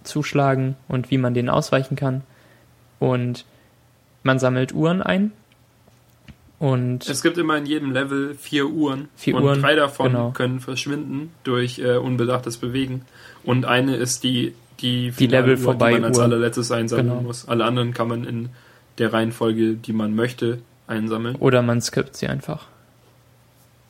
[0.04, 2.22] zuschlagen und wie man denen ausweichen kann.
[3.00, 3.46] Und
[4.24, 5.32] man sammelt Uhren ein.
[6.60, 9.08] Und Es gibt immer in jedem Level vier Uhren.
[9.16, 10.32] Vier und Uhren, drei davon genau.
[10.32, 13.04] können verschwinden durch äh, unbedachtes Bewegen.
[13.46, 16.24] Und eine ist die, die, Die Level Finale-Uhr, vorbei die man als Uhr.
[16.26, 17.22] allerletztes einsammeln Genau.
[17.22, 17.48] muss.
[17.48, 18.50] Alle anderen kann man in
[18.98, 21.38] der Reihenfolge, die man möchte, einsammeln.
[21.38, 22.66] Oder man skippt sie einfach.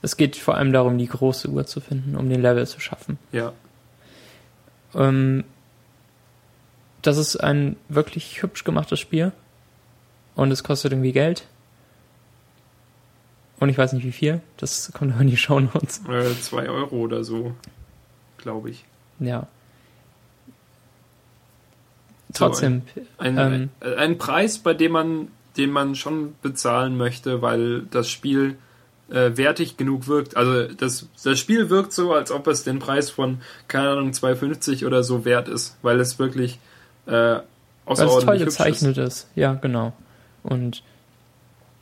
[0.03, 3.17] Es geht vor allem darum, die große Uhr zu finden, um den Level zu schaffen.
[3.31, 3.51] Ja.
[4.93, 5.43] Ähm,
[7.01, 9.31] das ist ein wirklich hübsch gemachtes Spiel.
[10.35, 11.45] Und es kostet irgendwie Geld.
[13.59, 14.41] Und ich weiß nicht wie viel.
[14.57, 16.01] Das kommt auch in die Shownotes.
[16.09, 17.53] Äh, zwei Euro oder so,
[18.37, 18.85] glaube ich.
[19.19, 19.47] Ja.
[22.33, 22.83] So, Trotzdem,
[23.17, 23.69] Ein, Ähm.
[23.81, 25.27] ein, ein Preis, bei dem man,
[25.57, 28.55] den man schon bezahlen möchte, weil das Spiel
[29.09, 30.37] äh, wertig genug wirkt.
[30.37, 34.85] Also das, das Spiel wirkt so, als ob es den Preis von, keine Ahnung, 2,50
[34.85, 36.59] oder so wert ist, weil es wirklich
[37.09, 38.57] äh, weil es toll außerordentlich hübsch ist.
[38.57, 39.27] gezeichnet ist.
[39.35, 39.93] Ja, genau.
[40.43, 40.83] Und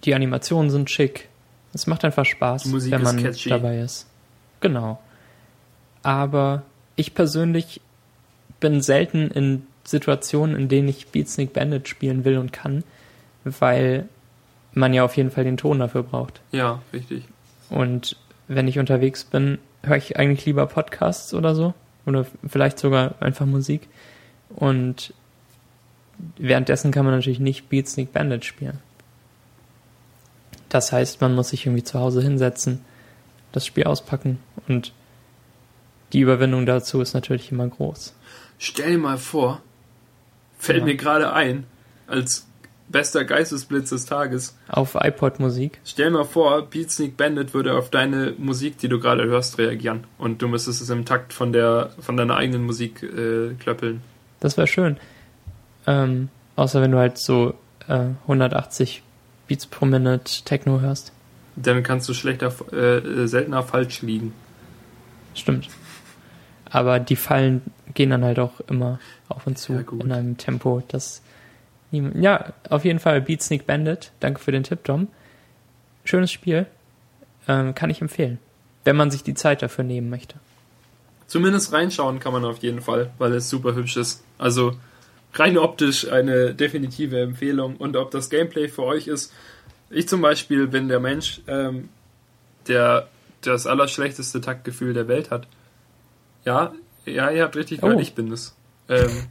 [0.04, 1.28] die Animationen sind schick.
[1.74, 3.50] Es macht einfach Spaß, wenn ist man catchy.
[3.50, 4.08] dabei ist.
[4.62, 5.00] Genau.
[6.04, 6.64] Aber
[6.96, 7.82] ich persönlich
[8.60, 12.84] bin selten in Situationen, in denen ich Beat Sneak Bandit spielen will und kann,
[13.44, 14.08] weil
[14.74, 16.42] man ja auf jeden Fall den Ton dafür braucht.
[16.52, 17.24] Ja, richtig.
[17.70, 18.16] Und
[18.48, 21.74] wenn ich unterwegs bin, höre ich eigentlich lieber Podcasts oder so.
[22.06, 23.88] Oder vielleicht sogar einfach Musik.
[24.50, 25.14] Und
[26.38, 28.80] währenddessen kann man natürlich nicht Beat Sneak Bandit spielen.
[30.70, 32.82] Das heißt, man muss sich irgendwie zu Hause hinsetzen,
[33.52, 34.92] das Spiel auspacken und
[36.14, 38.14] die Überwindung dazu ist natürlich immer groß.
[38.60, 39.62] Stell dir mal vor,
[40.58, 40.86] fällt Ja.
[40.86, 41.66] mir gerade ein,
[42.08, 42.48] als
[42.90, 45.80] bester Geistesblitz des Tages, Auf iPod-Musik.
[45.86, 50.06] Stell mal vor, Beat Sneak Bandit würde auf deine Musik, die du gerade hörst, reagieren.
[50.18, 54.02] Und du müsstest es im Takt von der von deiner eigenen Musik äh, klöppeln.
[54.40, 54.98] Das wäre schön.
[55.86, 57.54] Ähm, außer wenn du halt so
[57.88, 59.04] äh, 180
[59.48, 61.12] Beats pro Minute Techno hörst.
[61.56, 64.34] Dann kannst du schlechter, äh, seltener falsch liegen.
[65.34, 65.70] Stimmt.
[66.70, 67.62] Aber die Fallen
[67.94, 71.22] gehen dann halt auch immer auf und zu Ja, in einem Tempo, das
[71.92, 74.12] niemand, ja, auf jeden Fall Beat Sneak Bandit.
[74.20, 75.08] Danke für den Tipp, Dom.
[76.04, 76.68] Schönes Spiel.
[77.48, 78.40] Ähm, kann ich empfehlen.
[78.84, 80.36] Wenn man sich die Zeit dafür nehmen möchte.
[81.28, 84.24] Zumindest reinschauen kann man auf jeden Fall, weil es super hübsch ist.
[84.38, 84.78] Also
[85.34, 87.76] rein optisch eine definitive Empfehlung.
[87.78, 89.34] Und ob das Gameplay für euch ist,
[89.90, 91.90] ich zum Beispiel bin der Mensch, ähm,
[92.68, 93.08] der
[93.42, 95.48] das allerschlechteste Taktgefühl der Welt hat.
[96.46, 96.74] Ja,
[97.06, 98.02] ja, ihr habt richtig gehört, Oh.
[98.02, 98.56] ich bin es.
[98.90, 99.28] Ähm,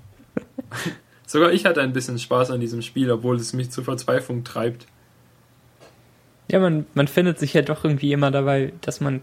[1.26, 4.86] sogar ich hatte ein bisschen Spaß an diesem Spiel, obwohl es mich zur Verzweiflung treibt.
[6.50, 9.20] Ja, man, man findet sich ja doch irgendwie immer dabei, dass man,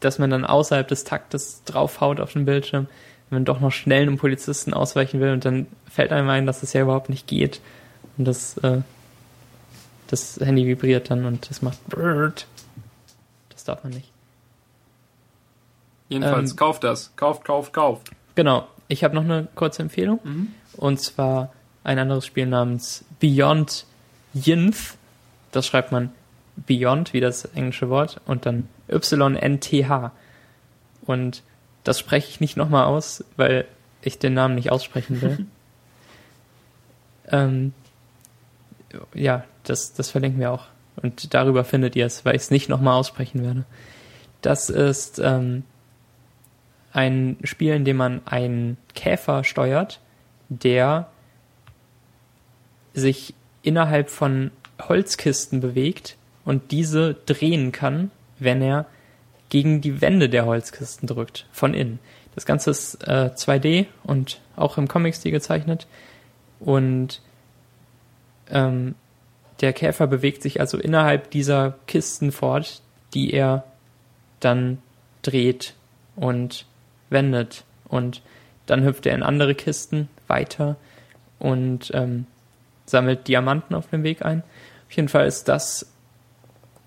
[0.00, 2.86] dass man dann außerhalb des Taktes draufhaut auf den Bildschirm,
[3.28, 6.60] wenn man doch noch schnell einem Polizisten ausweichen will und dann fällt einem ein, dass
[6.60, 7.60] das ja überhaupt nicht geht.
[8.16, 8.80] Und das, äh,
[10.08, 12.46] das Handy vibriert dann und das macht Brrrt.
[13.50, 14.10] Das darf man nicht.
[16.08, 17.12] Jedenfalls, Ähm, kauft das.
[17.16, 18.10] Kauft, kauft, kauft.
[18.34, 18.66] Genau.
[18.88, 20.20] Ich habe noch eine kurze Empfehlung.
[20.24, 20.48] Mhm.
[20.74, 21.52] Und zwar
[21.84, 23.84] ein anderes Spiel namens Beyond
[24.32, 24.96] Yinth.
[25.52, 26.10] Das schreibt man
[26.56, 30.12] Beyond, wie das englische Wort, und dann Y-N-T-H.
[31.06, 31.42] Und
[31.84, 33.66] das spreche ich nicht nochmal aus, weil
[34.02, 35.46] ich den Namen nicht aussprechen will.
[37.28, 37.72] ähm,
[39.14, 40.66] ja, das, das verlinken wir auch.
[40.96, 43.64] Und darüber findet ihr es, weil ich es nicht nochmal aussprechen werde.
[44.42, 45.64] Das ist ähm,
[46.92, 50.00] ein Spiel, in dem man einen Käfer steuert,
[50.48, 51.08] der
[52.94, 58.86] sich innerhalb von Holzkisten bewegt und diese drehen kann, wenn er
[59.48, 61.98] gegen die Wände der Holzkisten drückt, von innen.
[62.34, 65.86] Das Ganze ist äh, 2D und auch im Comic-Stil gezeichnet.
[66.60, 67.20] Und
[68.50, 68.94] ähm,
[69.60, 72.82] der Käfer bewegt sich also innerhalb dieser Kisten fort,
[73.14, 73.64] die er
[74.40, 74.78] dann
[75.22, 75.74] dreht
[76.14, 76.66] und
[77.10, 77.64] wendet.
[77.88, 78.22] Und
[78.66, 80.76] dann hüpft er in andere Kisten weiter
[81.38, 82.26] und ähm,
[82.86, 84.42] sammelt Diamanten auf dem Weg ein.
[84.88, 85.90] Auf jeden Fall ist das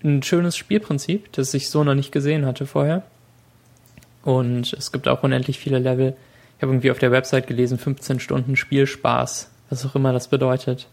[0.04, 3.02] ein schönes Spielprinzip, das ich so noch nicht gesehen hatte vorher.
[4.22, 6.16] Und es gibt auch unendlich viele Level.
[6.56, 10.88] Ich habe irgendwie auf der Website gelesen, 15 Stunden Spielspaß, was auch immer das bedeutet.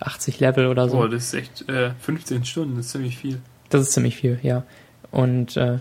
[0.00, 0.98] 80 Level oder so.
[0.98, 3.40] Boah, das ist echt äh, 15 Stunden, das ist ziemlich viel.
[3.70, 4.64] Das ist ziemlich viel, ja.
[5.10, 5.78] Und äh,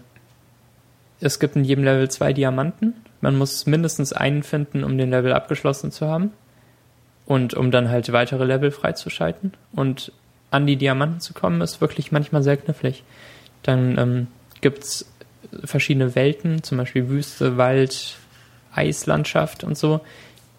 [1.20, 2.94] es gibt in jedem Level zwei Diamanten.
[3.22, 6.32] Man muss mindestens einen finden, um den Level abgeschlossen zu haben.
[7.26, 9.54] Und um dann halt weitere Level freizuschalten.
[9.74, 10.12] Und
[10.52, 13.04] an die Diamanten zu kommen, ist wirklich manchmal sehr knifflig.
[13.64, 14.28] Dann ähm,
[14.62, 15.12] gibt's
[15.64, 18.18] verschiedene Welten, zum Beispiel Wüste, Wald,
[18.74, 20.02] Eislandschaft und so,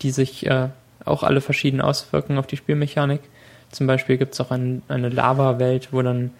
[0.02, 0.68] die sich äh,
[1.04, 3.20] auch alle verschieden auswirken auf die Spielmechanik.
[3.70, 6.30] Zum Beispiel gibt's auch ein, eine Lava-Welt, wo dann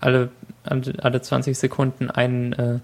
[0.00, 0.30] alle,
[0.64, 2.78] alle alle 20 Sekunden ein, äh,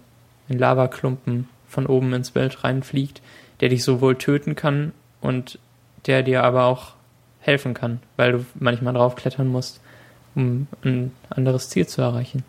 [0.48, 3.22] ein Lavaklumpen von oben ins Bild reinfliegt,
[3.60, 5.58] der dich sowohl töten kann und
[6.06, 6.94] der dir aber auch
[7.40, 9.80] helfen kann, weil du manchmal draufklettern musst,
[10.34, 12.44] um ein anderes Ziel zu erreichen.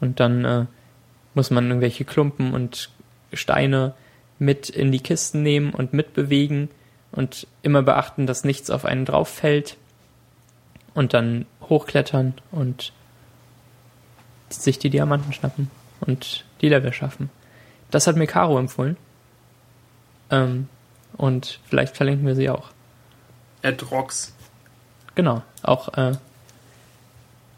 [0.00, 0.66] Und dann äh,
[1.34, 2.90] muss man irgendwelche Klumpen und
[3.32, 3.94] Steine
[4.38, 6.68] mit in die Kisten nehmen und mitbewegen
[7.12, 9.76] und immer beachten, dass nichts auf einen drauf fällt
[10.94, 12.92] und dann hochklettern und
[14.50, 17.30] sich die Diamanten schnappen und die Level schaffen.
[17.90, 18.96] Das hat mir Caro empfohlen.
[20.30, 20.68] Ähm,
[21.16, 22.70] und vielleicht verlinken wir sie auch.
[23.62, 24.34] Ed Rocks.
[25.14, 26.12] Genau, auch äh,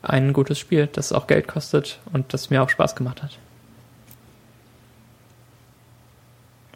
[0.03, 3.39] ein gutes Spiel, das auch Geld kostet und das mir auch Spaß gemacht hat.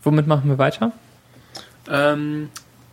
[0.03, 0.93] Womit machen wir weiter?
[1.89, 2.51] Ähm,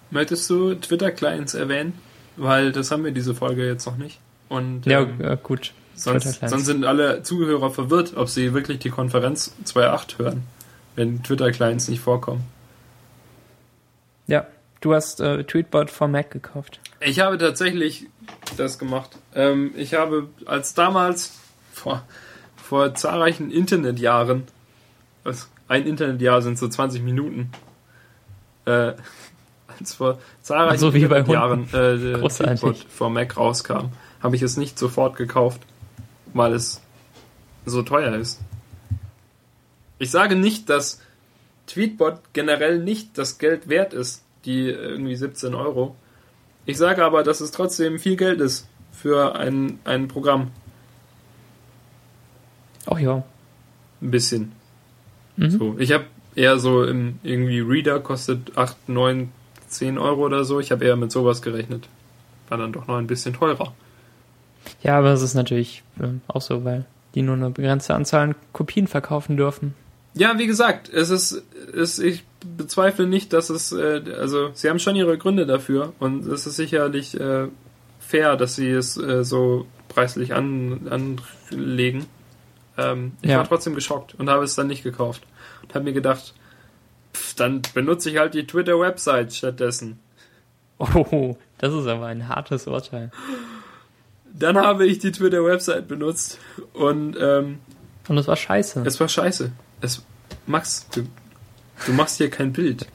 [0.10, 1.94] möchtest du Twitter-Clients erwähnen?
[2.38, 4.20] Weil das haben wir diese Folge jetzt noch nicht.
[4.48, 5.74] Und Ja, ähm, äh, gut.
[5.96, 10.44] sonst, sonst sind alle Zuhörer verwirrt, ob sie wirklich die Konferenz 2.8 hören,
[10.96, 12.46] wenn Twitter-Clients nicht vorkommen.
[14.28, 14.48] Ja,
[14.80, 16.80] du hast äh, Tweetbot for Mac gekauft.
[17.04, 18.08] Ich habe tatsächlich
[18.58, 19.10] das gemacht.
[19.34, 21.34] Ähm, ich habe als damals
[21.74, 22.04] vor,
[22.56, 24.44] vor zahlreichen Internetjahren,
[25.24, 27.52] was, ein Internetjahr sind so 20 Minuten,
[28.66, 28.94] äh,
[29.80, 32.30] als vor zahlreichen So Internetjahren äh.
[32.30, 33.92] Tweetbot vor Mac rauskam,
[34.22, 35.62] habe ich es nicht sofort gekauft,
[36.34, 36.82] weil es
[37.66, 38.42] so teuer ist.
[39.98, 41.02] Ich sage nicht, dass
[41.68, 45.96] Tweetbot generell nicht das Geld wert ist, die irgendwie 17 Euro.
[46.66, 50.52] Ich sage aber, dass es trotzdem viel Geld ist für ein, ein Programm.
[52.86, 53.24] Ach ja.
[54.02, 54.52] Ein bisschen.
[55.38, 55.50] Mhm.
[55.52, 55.76] So.
[55.80, 56.06] Ich habe
[56.36, 59.32] eher so im irgendwie Reader kostet 8, 9,
[59.68, 60.60] 10 Euro oder so.
[60.60, 61.88] Ich habe eher mit sowas gerechnet.
[62.50, 63.74] War dann doch noch ein bisschen teurer.
[64.84, 66.86] Ja, aber es ist natürlich ähm, auch so, weil
[67.16, 69.74] die nur eine begrenzte Anzahl an Kopien verkaufen dürfen.
[70.14, 71.42] Ja, wie gesagt, es ist,
[71.74, 72.24] es, ich
[72.58, 76.58] bezweifle nicht, dass es, äh, also sie haben schon ihre Gründe dafür und es ist
[76.58, 77.48] sicherlich äh,
[78.00, 80.88] fair, dass sie es äh, so preislich an,
[81.52, 82.08] anlegen.
[82.78, 83.38] Ähm, ich Ja.
[83.38, 85.22] war trotzdem geschockt und habe es dann nicht gekauft
[85.64, 86.34] und habe mir gedacht,
[87.14, 90.00] pff, dann benutze ich halt die Twitter-Website stattdessen.
[90.80, 93.12] Oh, das ist aber ein hartes Urteil.
[94.34, 96.38] Dann habe ich die Twitter-Website benutzt
[96.74, 97.60] und ähm,
[98.10, 98.82] Und das war scheiße.
[98.86, 99.52] es war scheiße.
[99.82, 100.04] Es,
[100.46, 101.08] Max, du,
[101.86, 102.88] du machst hier kein Bild.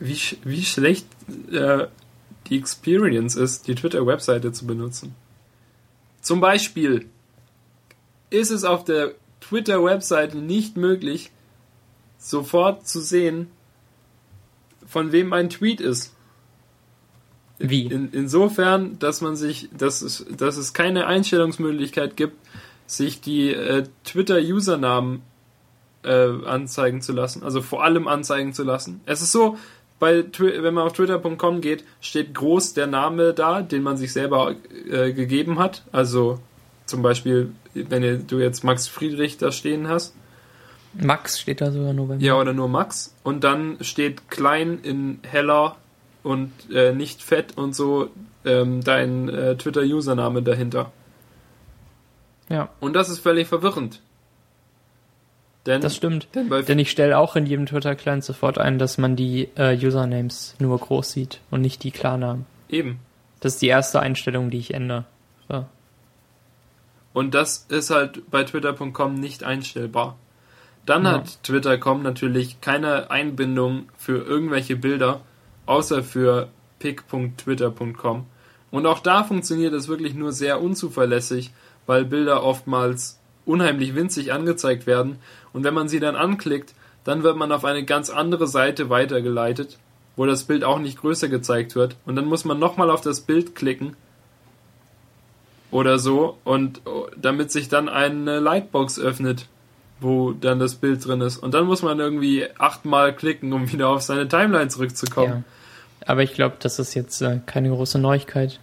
[0.00, 1.06] Wie, wie schlecht
[1.52, 1.86] äh,
[2.48, 5.14] die Experience ist, die Twitter-Webseite zu benutzen.
[6.20, 7.06] Zum Beispiel
[8.30, 11.30] ist es auf der Twitter-Webseite nicht möglich,
[12.18, 13.48] sofort zu sehen,
[14.86, 16.14] von wem ein Tweet ist.
[17.58, 17.86] Wie?
[17.86, 22.36] In, insofern, dass man sich, dass es, dass es keine Einstellungsmöglichkeit gibt,
[22.86, 25.22] sich die äh, Twitter-Usernamen
[26.04, 29.00] äh, anzeigen zu lassen, also vor allem anzeigen zu lassen.
[29.06, 29.56] Es ist so,
[29.98, 34.54] bei wenn man auf twitter.com geht, steht groß der Name da, den man sich selber
[34.90, 35.82] äh, gegeben hat.
[35.92, 36.38] Also
[36.86, 40.14] zum Beispiel, wenn du jetzt Max Friedrich da stehen hast,
[40.94, 42.24] Max steht da sogar nur bei mir.
[42.24, 43.14] ja, oder nur Max.
[43.22, 45.76] Und dann steht klein in heller
[46.22, 48.08] und äh, nicht fett und so
[48.44, 50.90] ähm, dein äh, Twitter-Username dahinter.
[52.48, 54.00] Ja, Und das ist völlig verwirrend.
[55.66, 56.28] Denn, das stimmt.
[56.34, 60.54] denn Denn ich stelle auch in jedem Twitter-Client sofort ein, dass man die äh, Usernames
[60.58, 62.46] nur groß sieht und nicht die Klarnamen.
[62.68, 63.00] eben.
[63.40, 65.04] Das ist die erste Einstellung, die ich ändere.
[65.48, 65.64] So.
[67.12, 70.16] Und das ist halt bei twitter.com nicht einstellbar.
[70.86, 71.12] Dann Ja.
[71.12, 75.20] hat Twitter.com natürlich keine Einbindung für irgendwelche Bilder,
[75.66, 76.48] außer für
[76.78, 78.26] pic.twitter.com.
[78.70, 81.50] Und auch da funktioniert es wirklich nur sehr unzuverlässig,
[81.86, 83.18] weil Bilder oftmals
[83.48, 85.18] unheimlich winzig angezeigt werden.
[85.52, 86.74] Und wenn man sie dann anklickt,
[87.04, 89.78] dann wird man auf eine ganz andere Seite weitergeleitet,
[90.16, 91.96] wo das Bild auch nicht größer gezeigt wird.
[92.04, 93.96] Und dann muss man nochmal auf das Bild klicken
[95.70, 99.46] oder so und oh, damit sich dann eine Lightbox öffnet,
[100.00, 101.38] wo dann das Bild drin ist.
[101.38, 105.32] Und dann muss man irgendwie achtmal klicken, um wieder auf seine Timeline zurückzukommen.
[105.32, 105.42] Ja.
[106.06, 108.60] Aber ich glaube, das ist jetzt äh, keine große Neuigkeit,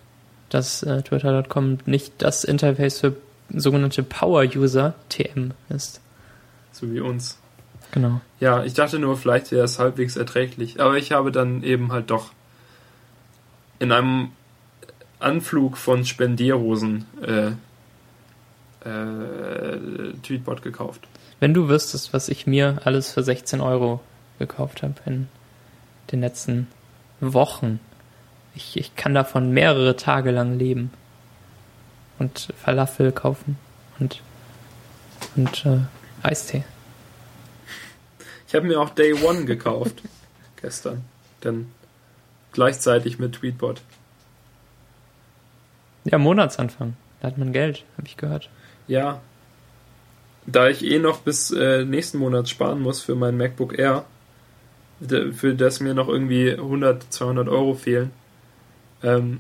[0.50, 3.16] dass äh, Twitter.com nicht das Interface für
[3.50, 6.02] sogenannte Power-User TM ist.
[6.72, 7.38] So wie uns.
[7.92, 8.22] Genau.
[8.40, 10.82] Ja, ich dachte nur, vielleicht wäre es halbwegs erträglich.
[10.82, 12.32] Aber ich habe dann eben halt doch
[13.80, 14.30] in einem
[15.20, 17.52] Anflug von Spendierhosen äh,
[18.88, 21.08] äh, Tweetbot gekauft.
[21.40, 24.02] Wenn du wüsstest, was ich mir alles für 16 Euro
[24.40, 25.28] gekauft habe in
[26.12, 26.68] den letzten
[27.20, 27.80] Wochen.
[28.54, 30.92] Ich, ich kann davon mehrere Tage lang leben.
[32.18, 33.58] Und Falafel kaufen
[34.00, 34.22] und,
[35.36, 35.80] und äh,
[36.24, 36.64] Eistee.
[38.48, 40.02] Ich habe mir auch Day One gekauft
[40.62, 41.04] gestern.
[41.42, 41.72] Dann
[42.54, 43.82] gleichzeitig mit Tweetbot.
[46.06, 46.96] Ja, Monatsanfang.
[47.20, 48.50] Da hat man Geld, habe ich gehört.
[48.88, 49.22] Ja.
[50.46, 54.06] Da ich eh noch bis äh, nächsten Monat sparen muss für mein MacBook Air,
[55.00, 58.12] für das mir noch irgendwie 100, 200 Euro fehlen,
[59.04, 59.40] ähm,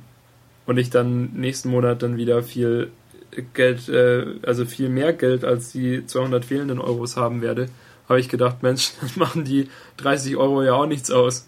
[0.66, 2.91] und ich dann nächsten Monat dann wieder viel
[3.53, 7.70] Geld, äh, also viel mehr Geld als die 200 fehlenden Euros haben werde,
[8.07, 11.47] habe ich gedacht, Mensch, dann machen die 30 Euro ja auch nichts aus.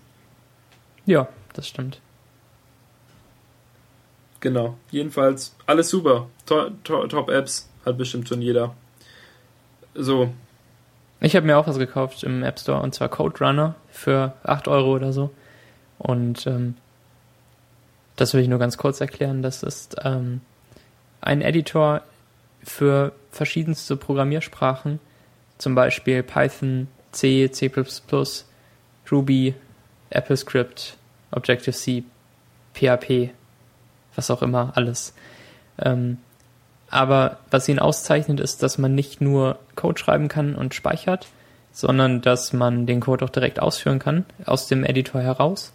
[1.05, 1.99] Ja, das stimmt.
[4.39, 4.78] Genau.
[4.91, 6.28] Jedenfalls alles super.
[6.45, 8.76] To to Top-Apps hat bestimmt schon jeder.
[9.95, 10.32] So,
[11.20, 14.68] Ich habe mir auch was gekauft im App Store und zwar Code Runner für 8
[14.68, 15.32] Euro oder so.
[15.97, 16.76] Und ähm,
[18.18, 19.41] das will ich nur ganz kurz erklären.
[19.41, 20.41] Das ist ähm,
[21.22, 22.01] ein Editor
[22.63, 24.99] für verschiedenste Programmiersprachen,
[25.57, 27.72] zum Beispiel Python, C, C++,
[29.09, 29.55] Ruby,
[30.11, 30.97] AppleScript,
[31.32, 32.03] Objective-C,
[32.74, 33.30] PHP,
[34.15, 35.13] was auch immer, alles.
[35.80, 36.18] Ähm,
[36.89, 41.28] aber was ihn auszeichnet, ist, dass man nicht nur Code schreiben kann und speichert,
[41.72, 45.74] sondern dass man den Code auch direkt ausführen kann, aus dem Editor heraus.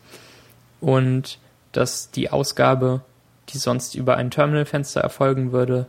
[0.81, 1.39] Und
[1.73, 3.03] dass die Ausgabe,
[3.49, 5.87] die sonst über ein Terminalfenster erfolgen würde,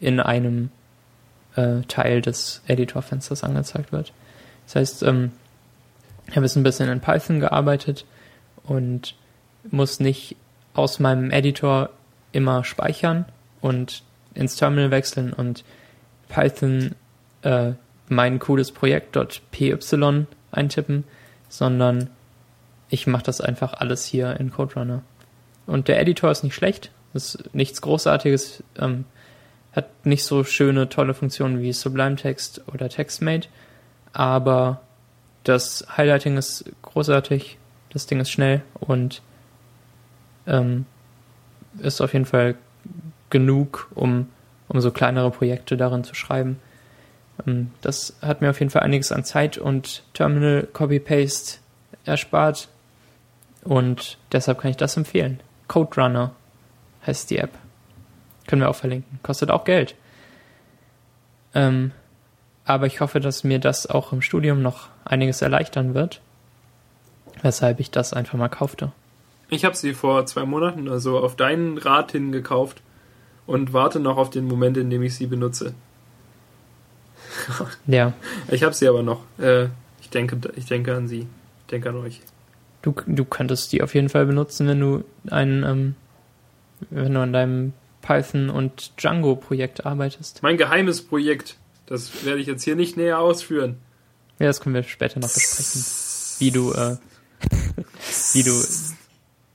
[0.00, 0.70] in einem
[1.56, 4.12] äh, Teil des Editorfensters angezeigt wird.
[4.66, 5.32] Das heißt, ähm,
[6.26, 8.06] ich habe jetzt ein bisschen in Python gearbeitet
[8.64, 9.14] und
[9.70, 10.36] muss nicht
[10.74, 11.90] aus meinem Editor
[12.32, 13.26] immer speichern
[13.60, 14.02] und
[14.34, 15.64] ins Terminal wechseln und
[16.28, 16.94] Python
[17.42, 17.72] äh,
[18.08, 19.16] mein cooles Projekt
[19.50, 19.76] .py
[20.50, 21.04] eintippen,
[21.48, 22.10] sondern
[22.88, 25.02] ich mache das einfach alles hier in CodeRunner.
[25.66, 29.04] Und der Editor ist nicht schlecht, ist nichts Großartiges, ähm,
[29.72, 33.48] hat nicht so schöne, tolle Funktionen wie Sublime Text oder TextMate,
[34.12, 34.80] aber
[35.42, 37.58] das Highlighting ist großartig,
[37.90, 39.22] das Ding ist schnell und
[40.46, 40.86] ähm,
[41.78, 42.56] ist auf jeden Fall
[43.30, 44.28] genug, um,
[44.68, 46.60] um so kleinere Projekte darin zu schreiben.
[47.46, 51.58] Ähm, das hat mir auf jeden Fall einiges an Zeit und Terminal Copy-Paste
[52.04, 52.68] erspart
[53.64, 55.40] und deshalb kann ich das empfehlen.
[55.68, 56.32] Code Runner
[57.06, 57.50] heißt die App.
[58.46, 59.18] Können wir auch verlinken.
[59.22, 59.94] Kostet auch Geld.
[61.54, 61.92] Ähm,
[62.64, 66.20] aber ich hoffe, dass mir das auch im Studium noch einiges erleichtern wird,
[67.42, 68.92] weshalb ich das einfach mal kaufte.
[69.50, 72.82] Ich habe sie vor zwei Monaten also auf deinen Rat hin gekauft
[73.46, 75.74] und warte noch auf den Moment, in dem ich sie benutze.
[77.86, 78.12] ja.
[78.50, 79.20] Ich habe sie aber noch.
[79.38, 79.68] Äh,
[80.00, 81.20] ich denke, ich denke an sie.
[81.20, 82.20] Ich denke an euch.
[82.84, 85.94] Du, du könntest die auf jeden Fall benutzen, wenn du ein, ähm,
[86.90, 87.72] wenn du an deinem
[88.02, 90.42] Python und Django Projekt arbeitest.
[90.42, 91.56] Mein geheimes Projekt.
[91.86, 93.78] Das werde ich jetzt hier nicht näher ausführen.
[94.38, 95.82] Ja, das können wir später noch besprechen.
[96.40, 96.98] Wie du, äh,
[98.34, 98.52] wie du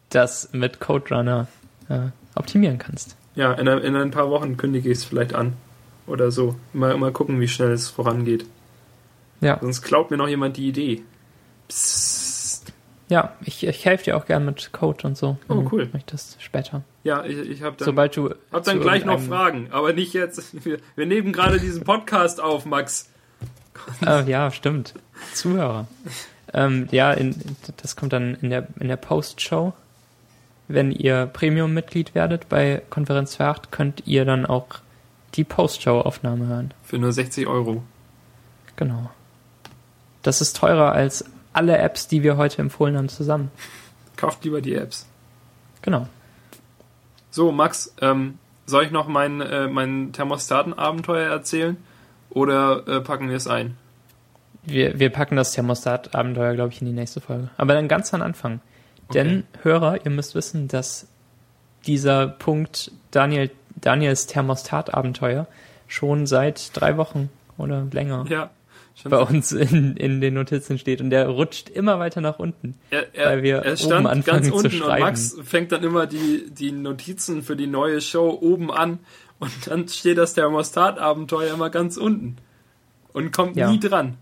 [0.09, 1.47] das mit Code Runner
[1.87, 3.15] äh, optimieren kannst.
[3.35, 5.53] Ja, in, in ein paar Wochen kündige ich es vielleicht an.
[6.07, 6.55] Oder so.
[6.73, 8.47] Mal, mal gucken, wie schnell es vorangeht.
[9.39, 9.59] Ja.
[9.61, 11.03] Sonst klaut mir noch jemand die Idee.
[11.67, 12.28] Psst.
[13.09, 15.37] Ja, ich, ich helfe dir auch gern mit Code und so.
[15.47, 15.89] Oh, cool.
[15.91, 16.83] Möchtest später.
[17.03, 20.63] Ja, ich, ich habe dann, Sobald du hab dann gleich noch Fragen, aber nicht jetzt.
[20.63, 23.09] Wir, wir nehmen gerade diesen Podcast auf, Max.
[24.05, 24.93] Äh, ja, stimmt.
[25.33, 25.87] Zuhörer.
[26.53, 27.35] ähm, ja, in,
[27.77, 29.73] das kommt dann in der, in der Post-Show.
[30.67, 34.67] Wenn ihr Premium-Mitglied werdet bei Konferenz 2.8, könnt ihr dann auch
[35.33, 36.73] die Post-Show-Aufnahme hören.
[36.83, 37.81] Für nur 60 Euro.
[38.75, 39.09] Genau.
[40.21, 41.25] Das ist teurer als
[41.59, 43.51] alle Apps, die wir heute empfohlen haben, zusammen.
[44.15, 45.05] Kauft lieber die Apps.
[45.81, 46.07] Genau.
[47.31, 51.75] So, Max, ähm, soll ich noch mein, äh, mein Thermostaten-Abenteuer erzählen?
[52.29, 53.75] Oder äh, packen wir es ein?
[54.63, 57.49] Wir, wir packen das Thermostat-Abenteuer, glaube ich, in die nächste Folge.
[57.57, 58.61] Aber dann ganz am Anfang.
[59.09, 59.17] Okay.
[59.17, 61.07] Denn, Hörer, ihr müsst wissen, dass
[61.85, 65.45] dieser Punkt Daniel, Daniels Thermostat-Abenteuer
[65.87, 68.49] schon seit drei Wochen oder länger ja,
[69.03, 71.01] bei uns in, in den Notizen steht.
[71.01, 72.75] Und der rutscht immer weiter nach unten.
[72.89, 74.93] Er, er, weil wir er stand oben anfangen ganz unten zu schreiben.
[74.93, 78.99] und Max fängt dann immer die, die Notizen für die neue Show oben an
[79.39, 82.37] und dann steht das Thermostat-Abenteuer immer ganz unten
[83.13, 83.71] und kommt Ja.
[83.71, 84.17] nie dran.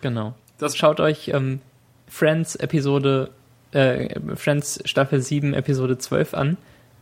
[0.00, 0.34] Genau.
[0.58, 1.60] Das Schaut euch ähm,
[2.08, 3.30] Friends Episode,
[3.72, 6.56] äh, Friends Staffel 7 Episode 12 an.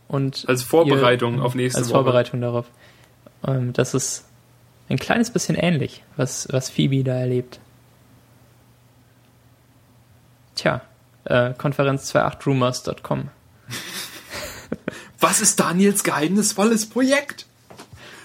[0.07, 1.95] Und als Vorbereitung ihr, auf nächste als Woche.
[2.03, 2.65] Vorbereitung darauf.
[3.45, 4.26] Ähm, das ist
[4.89, 7.59] ein kleines bisschen ähnlich, was, was Phoebe da erlebt.
[10.55, 10.81] Tja,
[11.25, 13.29] äh, Konferenz28rumors.com.
[15.19, 17.47] Was ist Daniels geheimnisvolles Projekt?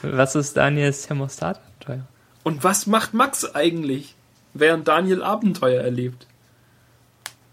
[0.03, 2.07] Was ist Daniels Thermostat-Abenteuer?
[2.43, 4.15] Und was macht Max eigentlich,
[4.53, 6.27] während Daniel Abenteuer erlebt?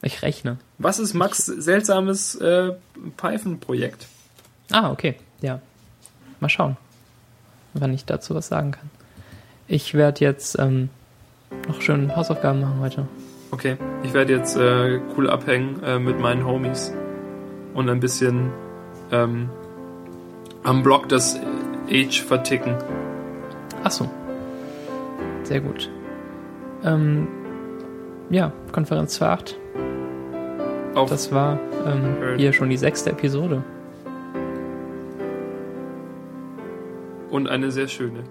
[0.01, 0.57] Ich rechne.
[0.77, 2.73] Was ist Max seltsames äh,
[3.17, 4.07] Python-Projekt?
[4.71, 5.15] Ah, okay.
[5.41, 5.61] Ja.
[6.39, 6.77] Mal schauen,
[7.73, 8.89] wann ich dazu was sagen kann.
[9.69, 10.89] Ich werde jetzt ähm,
[11.67, 13.07] noch schön Hausaufgaben machen heute.
[13.51, 16.91] Okay, ich werde jetzt äh, cool abhängen äh, mit meinen Homies
[17.75, 18.49] und ein bisschen
[19.11, 19.49] ähm,
[20.63, 21.39] am Blog das
[21.87, 22.75] Age verticken.
[23.83, 24.09] Ach so.
[25.43, 25.89] Sehr gut.
[26.83, 27.27] Ähm,
[28.31, 29.53] ja, Konferenz 2.8.
[30.95, 33.63] Auf Das war ähm, hier schon die sechste Episode.
[37.29, 38.23] und eine sehr schöne.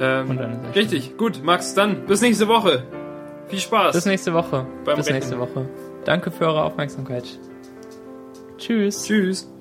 [0.00, 0.38] Ähm,
[0.74, 2.84] richtig, gut, Max, dann bis nächste Woche.
[3.48, 3.94] Viel Spaß.
[3.94, 4.66] Bis nächste Woche.
[4.84, 5.14] Beim Bis Rechnen.
[5.20, 5.68] nächste Woche.
[6.04, 7.38] Danke für eure Aufmerksamkeit.
[8.58, 9.04] Tschüss.
[9.04, 9.52] Tschüss.